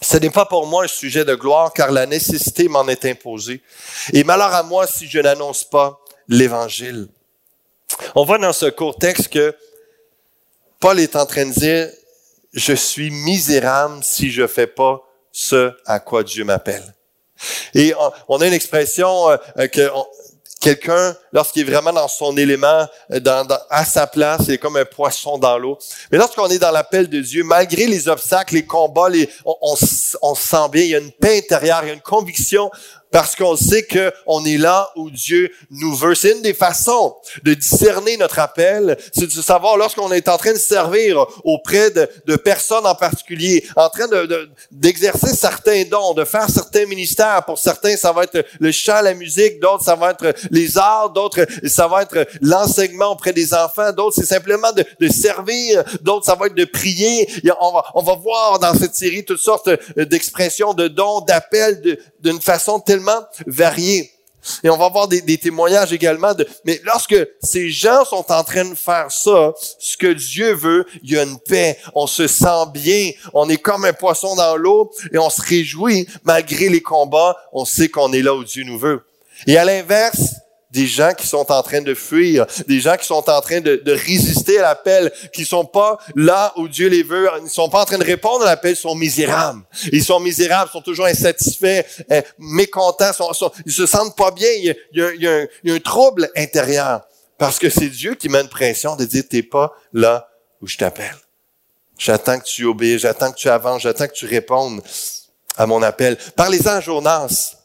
[0.00, 3.60] ce n'est pas pour moi un sujet de gloire car la nécessité m'en est imposée.
[4.14, 7.08] Et malheur à moi si je n'annonce pas l'évangile.
[8.14, 9.54] On voit dans ce court texte que
[10.80, 11.90] Paul est en train de dire,
[12.54, 15.02] je suis misérable si je fais pas
[15.32, 16.94] ce à quoi Dieu m'appelle.
[17.74, 17.92] Et
[18.28, 19.90] on a une expression euh, que
[20.60, 24.84] quelqu'un, lorsqu'il est vraiment dans son élément, euh, à sa place, il est comme un
[24.84, 25.78] poisson dans l'eau.
[26.10, 29.08] Mais lorsqu'on est dans l'appel de Dieu, malgré les obstacles, les combats,
[29.44, 32.00] on, on se sent bien, il y a une paix intérieure, il y a une
[32.00, 32.70] conviction
[33.16, 36.14] parce qu'on sait qu'on est là où Dieu nous veut.
[36.14, 40.52] C'est une des façons de discerner notre appel, c'est de savoir lorsqu'on est en train
[40.52, 46.50] de servir auprès de, personnes en particulier, en train de, d'exercer certains dons, de faire
[46.50, 47.42] certains ministères.
[47.46, 51.08] Pour certains, ça va être le chant, la musique, d'autres, ça va être les arts,
[51.08, 56.34] d'autres, ça va être l'enseignement auprès des enfants, d'autres, c'est simplement de, servir, d'autres, ça
[56.34, 57.26] va être de prier.
[57.94, 61.80] On va voir dans cette série toutes sortes d'expressions, de dons, d'appels,
[62.20, 63.05] d'une façon tellement
[63.46, 64.10] variée.
[64.62, 68.44] Et on va voir des, des, témoignages également de, mais lorsque ces gens sont en
[68.44, 72.26] train de faire ça, ce que Dieu veut, il y a une paix, on se
[72.28, 76.80] sent bien, on est comme un poisson dans l'eau et on se réjouit malgré les
[76.80, 79.02] combats, on sait qu'on est là où Dieu nous veut.
[79.46, 80.34] Et à l'inverse,
[80.70, 83.76] des gens qui sont en train de fuir, des gens qui sont en train de,
[83.76, 87.82] de résister à l'appel, qui sont pas là où Dieu les veut, ils sont pas
[87.82, 89.62] en train de répondre à l'appel, ils sont misérables.
[89.92, 94.48] Ils sont misérables, sont toujours insatisfaits, euh, mécontents, sont, sont, ils se sentent pas bien.
[94.56, 96.28] Il y, a, il, y a, il, y a un, il y a, un, trouble
[96.36, 97.02] intérieur.
[97.38, 100.28] Parce que c'est Dieu qui met une pression de dire t'es pas là
[100.60, 101.16] où je t'appelle.
[101.98, 104.82] J'attends que tu obéis, j'attends que tu avances, j'attends que tu répondes
[105.56, 106.16] à mon appel.
[106.34, 107.56] Parlez-en à Jonas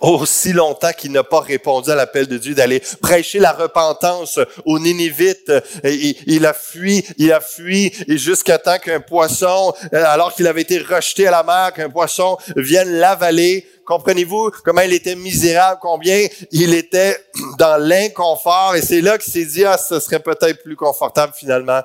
[0.00, 4.78] aussi longtemps qu'il n'a pas répondu à l'appel de Dieu d'aller prêcher la repentance aux
[4.78, 5.52] Ninivites.
[5.84, 10.62] Il a fui, il a fui, et jusqu'à temps qu'un poisson, euh, alors qu'il avait
[10.62, 13.66] été rejeté à la mer, qu'un poisson vienne l'avaler.
[13.84, 17.18] Comprenez-vous comment il était misérable, combien il était
[17.58, 18.76] dans l'inconfort?
[18.76, 21.80] Et c'est là qu'il s'est dit, ah, ce serait peut-être plus confortable finalement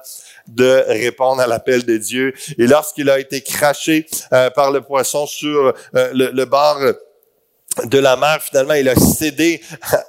[0.47, 2.33] de répondre à l'appel de Dieu.
[2.59, 6.77] Et lorsqu'il a été craché euh, par le poisson sur euh, le, le bord
[7.83, 9.61] de la mer, finalement, il a cédé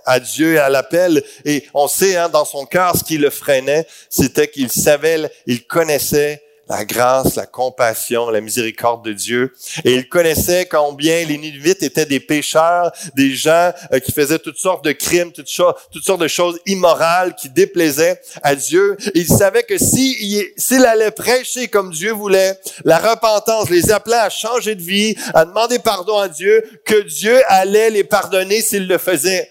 [0.04, 1.22] à Dieu et à l'appel.
[1.44, 5.66] Et on sait, hein, dans son cœur, ce qui le freinait, c'était qu'il savait, il
[5.66, 9.52] connaissait la grâce, la compassion, la miséricorde de Dieu.
[9.84, 14.58] Et il connaissait combien les Ninevites étaient des pécheurs, des gens euh, qui faisaient toutes
[14.58, 18.96] sortes de crimes, toutes, sortes de choses immorales qui déplaisaient à Dieu.
[19.14, 24.74] Il savait que s'il allait prêcher comme Dieu voulait, la repentance, les appelait à changer
[24.74, 29.50] de vie, à demander pardon à Dieu, que Dieu allait les pardonner s'il le faisait.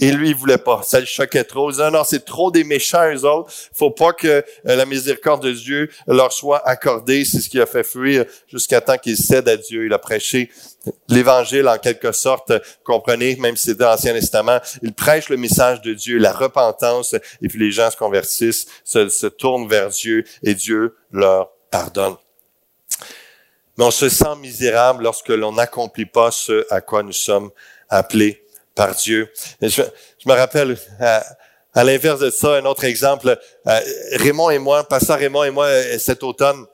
[0.00, 0.82] Et lui, il voulait pas.
[0.82, 1.70] Ça le choquait trop.
[1.70, 3.52] Il disait, non, c'est trop des méchants, eux autres.
[3.72, 7.24] Faut pas que euh, la miséricorde de Dieu leur soit accordée.
[7.24, 9.86] C'est ce qui a fait fuir jusqu'à temps qu'il cède à Dieu.
[9.86, 10.50] Il a prêché
[11.08, 14.60] l'évangile en quelque sorte, comprenez, même si c'est dans l'Ancien Testament.
[14.82, 19.08] Il prêche le message de Dieu, la repentance, et puis les gens se convertissent, se,
[19.08, 22.16] se tournent vers Dieu, et Dieu leur pardonne.
[23.78, 27.50] Mais on se sent misérable lorsque l'on n'accomplit pas ce à quoi nous sommes
[27.88, 28.43] appelés
[28.74, 29.30] par Dieu.
[29.60, 29.82] Je,
[30.26, 31.24] me rappelle, à,
[31.74, 33.80] à l'inverse de ça, un autre exemple, euh,
[34.12, 36.64] Raymond et moi, Pasteur Raymond et moi, euh, cet automne,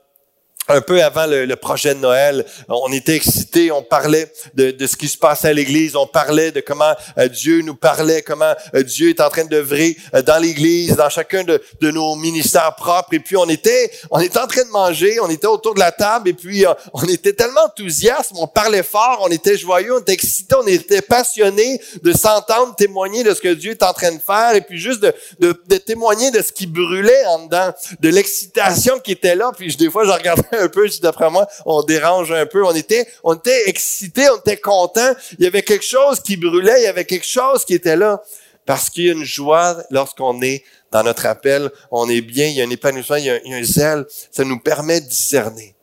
[0.68, 5.08] un peu avant le, projet de Noël, on était excités, on parlait de, ce qui
[5.08, 9.10] se passait à l'Église, on parlait de comment euh, Dieu nous parlait, comment euh, Dieu
[9.10, 13.12] est en train d'œuvrer euh, dans l'Église, dans chacun de, nos ministères propres.
[13.12, 15.92] Et puis on était, on était en train de manger, on était autour de la
[15.92, 20.12] table, et puis on était tellement enthousiastes, on parlait fort, on était joyeux, on était
[20.12, 24.20] excités, on était passionnés de s'entendre témoigner de ce que Dieu est en train de
[24.20, 28.08] faire, et puis juste de, de, de témoigner de ce qui brûlait en dedans, de
[28.08, 29.50] l'excitation qui était là.
[29.56, 32.64] Puis des fois, je regardais un peu, d'après moi, on dérange un peu.
[32.64, 35.14] On était, on était excités, on était contents.
[35.38, 38.22] Il y avait quelque chose qui brûlait, il y avait quelque chose qui était là.
[38.66, 42.56] Parce qu'il y a une joie lorsqu'on est dans notre appel, on est bien, il
[42.56, 44.06] y a un épanouissement, il y a un, il y a un zèle.
[44.30, 45.74] Ça nous permet de discerner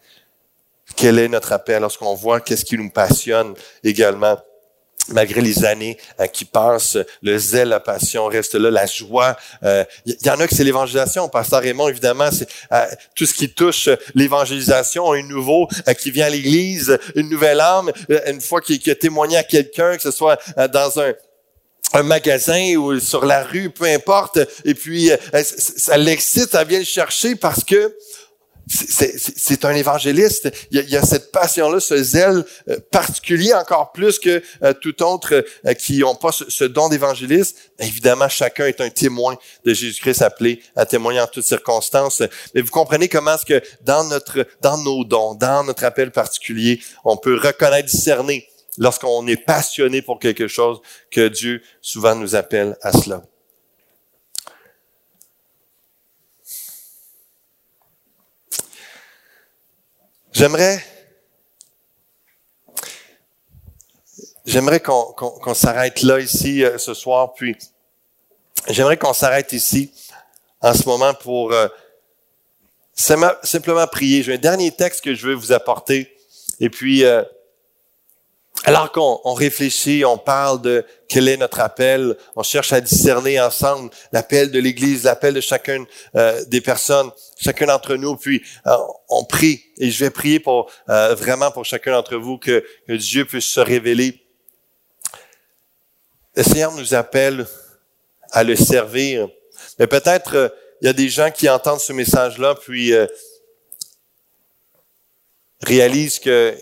[0.95, 3.53] quel est notre appel lorsqu'on voit qu'est-ce qui nous passionne
[3.83, 4.37] également
[5.09, 9.35] malgré les années euh, qui passent, le zèle, la passion reste là, la joie.
[9.61, 11.29] Il euh, y, en a que c'est l'évangélisation.
[11.29, 12.85] Pasteur Raymond, évidemment, c'est euh,
[13.15, 15.67] tout ce qui touche l'évangélisation, un nouveau
[15.99, 17.91] qui vient à l'Église, une nouvelle âme,
[18.27, 20.37] une fois qu'il a témoigné à quelqu'un, que ce soit
[20.71, 20.99] dans
[21.93, 25.09] un magasin ou sur la rue, peu importe, et puis
[25.41, 27.95] ça l'excite, ça vient le chercher parce que
[28.67, 30.51] c'est un évangéliste.
[30.71, 35.45] Il y, a, cette passion-là, ce zèle euh, particulier encore plus que euh, tout autre
[35.65, 37.71] euh, qui n'ont pas ce, don d'évangéliste.
[37.79, 42.21] Évidemment, chacun est un témoin de Jésus-Christ appelé à témoigner en toutes circonstances.
[42.53, 46.81] Mais vous comprenez comment est-ce que dans notre, dans nos dons, dans notre appel particulier,
[47.05, 48.47] on peut reconnaître, discerner
[48.77, 53.23] lorsqu'on est passionné pour quelque chose que Dieu souvent nous appelle à cela.
[60.37, 60.85] J'aimerais,
[64.45, 67.57] j'aimerais qu'on s'arrête là ici euh, ce soir, puis
[68.69, 69.91] j'aimerais qu'on s'arrête ici
[70.61, 71.67] en ce moment pour euh,
[72.93, 74.21] simplement prier.
[74.21, 76.15] J'ai un dernier texte que je veux vous apporter,
[76.59, 77.23] et puis euh,
[78.67, 83.89] alors qu'on réfléchit, on parle de quel est notre appel, on cherche à discerner ensemble
[84.11, 85.85] l'appel de l'Église, l'appel de chacune
[86.17, 87.09] euh, des personnes,
[87.39, 88.75] chacun d'entre nous, puis euh,
[89.07, 89.63] on prie.
[89.77, 93.45] Et je vais prier pour euh, vraiment pour chacun d'entre vous que, que, Dieu puisse
[93.45, 94.21] se révéler.
[96.35, 97.47] Le Seigneur nous appelle
[98.31, 99.29] à le servir.
[99.79, 102.91] Mais peut-être il y a des gens qui entendent ce message-là, puis
[105.63, 106.53] réalisent que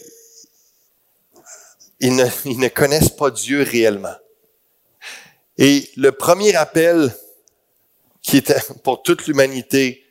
[1.99, 4.15] ils ne, ils ne connaissent pas Dieu réellement.
[5.57, 7.15] Et le premier appel
[8.21, 10.03] qui était pour toute l'humanité,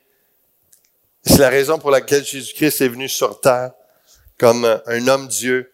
[1.23, 3.73] c'est la raison pour laquelle Jésus-Christ est venu sur terre
[4.39, 5.73] comme un homme Dieu.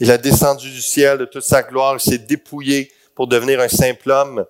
[0.00, 3.68] Il a descendu du ciel de toute sa gloire, il s'est dépouillé pour devenir un
[3.68, 4.44] simple homme,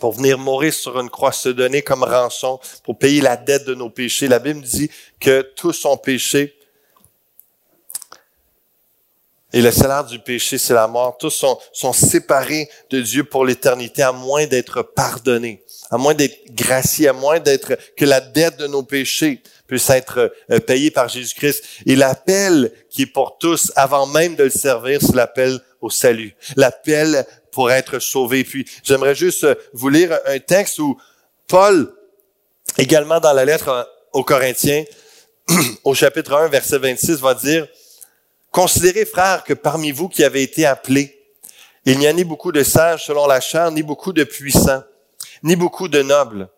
[0.00, 3.74] pour venir mourir sur une croix, se donner comme rançon, pour payer la dette de
[3.74, 4.28] nos péchés.
[4.28, 4.90] La Bible dit
[5.20, 6.55] que tous ont péché
[9.52, 11.16] et le salaire du péché, c'est la mort.
[11.18, 16.52] Tous sont, sont séparés de Dieu pour l'éternité, à moins d'être pardonnés, à moins d'être
[16.52, 21.08] graciés, à moins d'être que la dette de nos péchés puisse être euh, payée par
[21.08, 21.62] Jésus-Christ.
[21.86, 26.34] Et l'appel qui est pour tous, avant même de le servir, c'est l'appel au salut.
[26.56, 28.44] L'appel pour être sauvé.
[28.44, 31.00] Puis j'aimerais juste euh, vous lire un texte où
[31.46, 31.94] Paul,
[32.78, 34.84] également dans la lettre euh, aux Corinthiens,
[35.84, 37.66] au chapitre 1, verset 26, va dire,
[38.56, 41.14] Considérez, frères, que parmi vous qui avez été appelés,
[41.84, 44.82] il n'y a ni beaucoup de sages selon la chair, ni beaucoup de puissants,
[45.42, 46.48] ni beaucoup de nobles.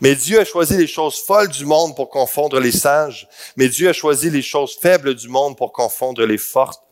[0.00, 3.88] Mais Dieu a choisi les choses folles du monde pour confondre les sages, mais Dieu
[3.88, 6.84] a choisi les choses faibles du monde pour confondre les fortes.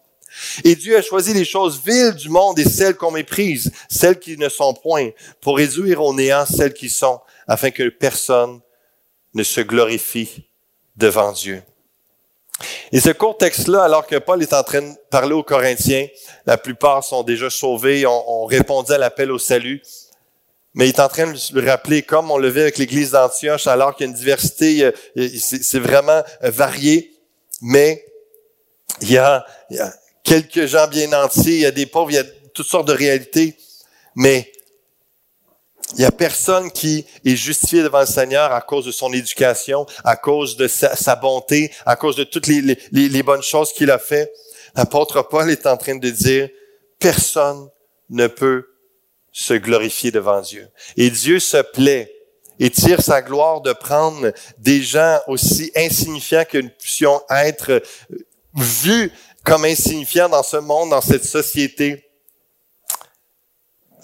[0.65, 4.37] Et Dieu a choisi les choses viles du monde et celles qu'on méprise, celles qui
[4.37, 5.11] ne sont point,
[5.41, 8.61] pour réduire au néant celles qui sont, afin que personne
[9.33, 10.49] ne se glorifie
[10.97, 11.63] devant Dieu.
[12.93, 16.07] Et ce court texte-là, alors que Paul est en train de parler aux Corinthiens,
[16.47, 19.83] la plupart sont déjà sauvés, ont, répondu à l'appel au salut,
[20.75, 23.67] mais il est en train de le rappeler, comme on le vit avec l'Église d'Antioche,
[23.67, 27.13] alors qu'il y a une diversité, c'est vraiment varié,
[27.61, 28.05] mais
[29.01, 29.45] il y, a,
[30.23, 32.25] quelques gens bien entiers, il y a des pauvres, il y a
[32.55, 33.57] toutes sortes de réalités,
[34.15, 34.51] mais
[35.97, 39.87] il y a personne qui est justifié devant le Seigneur à cause de son éducation,
[40.05, 43.99] à cause de sa, bonté, à cause de toutes les, les bonnes choses qu'il a
[43.99, 44.33] fait.
[44.77, 46.49] L'apôtre Paul est en train de dire,
[46.99, 47.69] personne
[48.11, 48.67] ne peut
[49.33, 50.69] se glorifier devant Dieu.
[50.97, 52.11] Et Dieu se plaît
[52.61, 57.83] et tire sa gloire de prendre des gens aussi insignifiants que nous puissions être
[58.55, 59.11] vus
[59.45, 62.05] comme insignifiants dans ce monde, dans cette société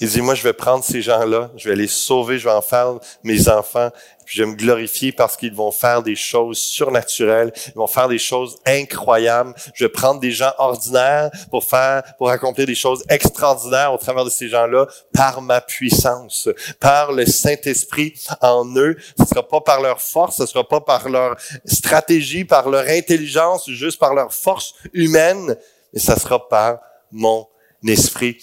[0.01, 2.63] il dit, moi, je vais prendre ces gens-là, je vais les sauver, je vais en
[2.63, 3.91] faire mes enfants,
[4.25, 8.09] puis je vais me glorifier parce qu'ils vont faire des choses surnaturelles, ils vont faire
[8.09, 9.55] des choses incroyables.
[9.75, 14.25] Je vais prendre des gens ordinaires pour faire, pour accomplir des choses extraordinaires au travers
[14.25, 16.49] de ces gens-là par ma puissance,
[16.79, 18.97] par le Saint-Esprit en eux.
[19.19, 21.37] Ce sera pas par leur force, ce sera pas par leur
[21.67, 25.57] stratégie, par leur intelligence, juste par leur force humaine,
[25.93, 26.79] mais ça sera par
[27.11, 27.47] mon
[27.87, 28.39] esprit.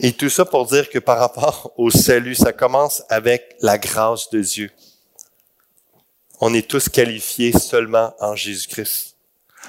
[0.00, 4.30] Et tout ça pour dire que par rapport au salut, ça commence avec la grâce
[4.30, 4.70] de Dieu.
[6.40, 9.16] On est tous qualifiés seulement en Jésus-Christ.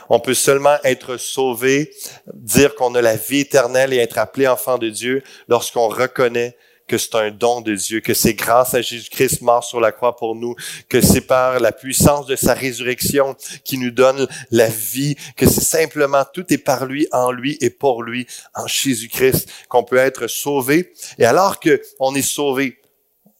[0.10, 1.94] On peut seulement être sauvé,
[2.34, 6.58] dire qu'on a la vie éternelle et être appelé enfant de Dieu lorsqu'on reconnaît
[6.88, 10.16] que c'est un don de Dieu, que c'est grâce à Jésus-Christ mort sur la croix
[10.16, 10.56] pour nous,
[10.88, 15.64] que c'est par la puissance de sa résurrection qui nous donne la vie, que c'est
[15.64, 20.28] simplement tout est par lui, en lui et pour lui, en Jésus-Christ, qu'on peut être
[20.28, 20.94] sauvé.
[21.18, 22.80] Et alors que on est sauvé,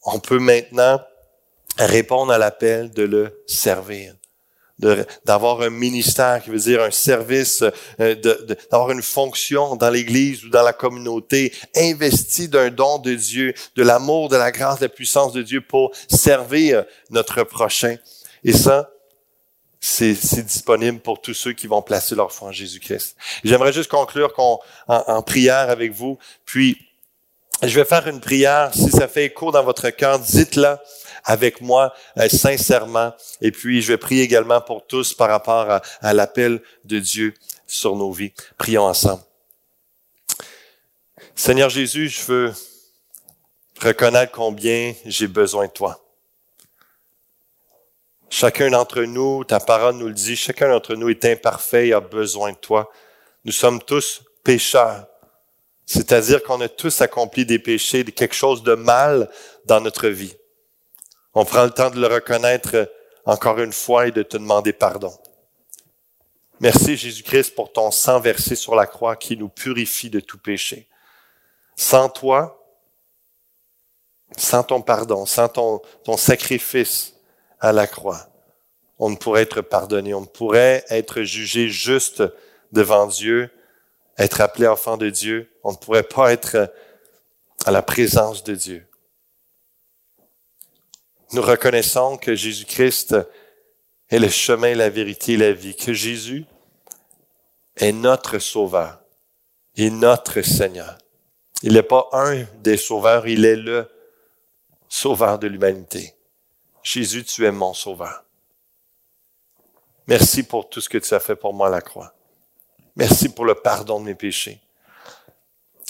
[0.04, 1.00] on peut maintenant
[1.78, 4.15] répondre à l'appel de le servir
[4.78, 7.64] d'avoir un ministère qui veut dire un service,
[8.00, 8.14] euh,
[8.70, 13.82] d'avoir une fonction dans l'Église ou dans la communauté, investi d'un don de Dieu, de
[13.82, 17.96] l'amour, de la grâce, de la puissance de Dieu pour servir notre prochain.
[18.44, 18.90] Et ça,
[19.80, 23.16] c'est disponible pour tous ceux qui vont placer leur foi en Jésus-Christ.
[23.44, 26.76] J'aimerais juste conclure en, en prière avec vous, puis
[27.62, 28.70] je vais faire une prière.
[28.74, 30.82] Si ça fait écho dans votre cœur, dites-la
[31.26, 33.12] avec moi euh, sincèrement.
[33.42, 37.34] Et puis, je vais prier également pour tous par rapport à, à l'appel de Dieu
[37.66, 38.32] sur nos vies.
[38.56, 39.22] Prions ensemble.
[41.34, 42.54] Seigneur Jésus, je veux
[43.82, 46.02] reconnaître combien j'ai besoin de toi.
[48.30, 52.00] Chacun d'entre nous, ta parole nous le dit, chacun d'entre nous est imparfait et a
[52.00, 52.90] besoin de toi.
[53.44, 55.06] Nous sommes tous pécheurs.
[55.86, 59.30] C'est-à-dire qu'on a tous accompli des péchés, quelque chose de mal
[59.64, 60.34] dans notre vie.
[61.38, 62.90] On prend le temps de le reconnaître
[63.26, 65.12] encore une fois et de te demander pardon.
[66.60, 70.88] Merci Jésus-Christ pour ton sang versé sur la croix qui nous purifie de tout péché.
[71.76, 72.66] Sans toi,
[74.38, 75.82] sans ton pardon, sans ton,
[76.16, 77.16] sacrifice
[77.60, 78.28] à la croix,
[78.98, 82.22] on ne pourrait être pardonné, on ne pourrait être jugé juste
[82.72, 83.50] devant Dieu,
[84.16, 86.72] être appelé enfant de Dieu, on ne pourrait pas être
[87.66, 88.85] à la présence de Dieu.
[91.32, 93.16] Nous reconnaissons que Jésus-Christ
[94.08, 96.44] est le chemin, la vérité et la vie, que Jésus
[97.76, 99.00] est notre Sauveur
[99.76, 100.98] et notre Seigneur.
[101.62, 103.90] Il n'est pas un des sauveurs, il est le
[104.88, 106.14] sauveur de l'humanité.
[106.82, 108.24] Jésus, tu es mon sauveur.
[110.06, 112.14] Merci pour tout ce que tu as fait pour moi à la croix.
[112.94, 114.60] Merci pour le pardon de mes péchés.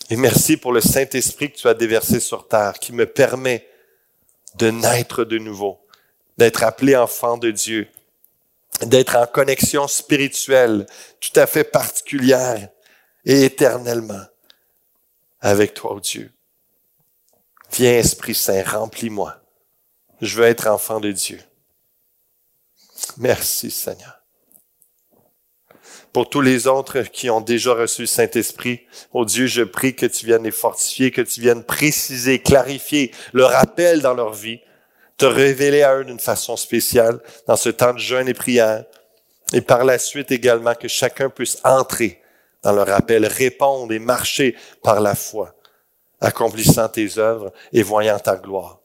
[0.09, 3.68] Et merci pour le Saint-Esprit que tu as déversé sur terre, qui me permet
[4.59, 5.80] de naître de nouveau,
[6.38, 7.88] d'être appelé enfant de Dieu,
[8.82, 10.86] d'être en connexion spirituelle
[11.20, 12.68] tout à fait particulière
[13.24, 14.24] et éternellement
[15.40, 16.32] avec toi, oh Dieu.
[17.72, 19.40] Viens, Esprit Saint, remplis-moi.
[20.20, 21.40] Je veux être enfant de Dieu.
[23.18, 24.15] Merci, Seigneur.
[26.16, 30.06] Pour tous les autres qui ont déjà reçu le Saint-Esprit, oh Dieu, je prie que
[30.06, 34.60] tu viennes les fortifier, que tu viennes préciser, clarifier le rappel dans leur vie,
[35.18, 38.86] te révéler à eux d'une façon spéciale dans ce temps de jeûne et prière.
[39.52, 42.22] Et par la suite également que chacun puisse entrer
[42.62, 45.54] dans le rappel, répondre et marcher par la foi,
[46.22, 48.80] accomplissant tes œuvres et voyant ta gloire.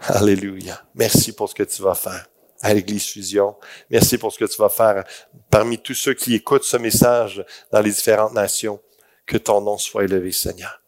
[0.00, 0.82] Alléluia.
[0.96, 2.26] Merci pour ce que tu vas faire
[2.64, 3.54] à l'Église Fusion.
[3.90, 5.04] Merci pour ce que tu vas faire
[5.50, 8.80] parmi tous ceux qui écoutent ce message dans les différentes nations.
[9.26, 10.82] Que ton nom soit élevé, Seigneur.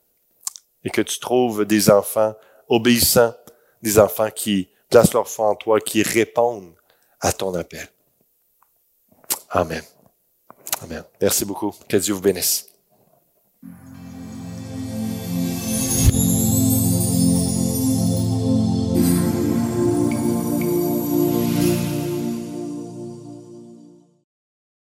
[0.85, 2.35] Et que tu trouves des enfants
[2.68, 3.35] obéissants,
[3.83, 6.74] des enfants qui placent leur foi en toi, qui répondent
[7.20, 7.87] à ton appel.
[9.51, 9.83] Amen.
[10.83, 11.05] Amen.
[11.20, 11.74] Merci beaucoup.
[11.89, 12.68] Que Dieu vous bénisse.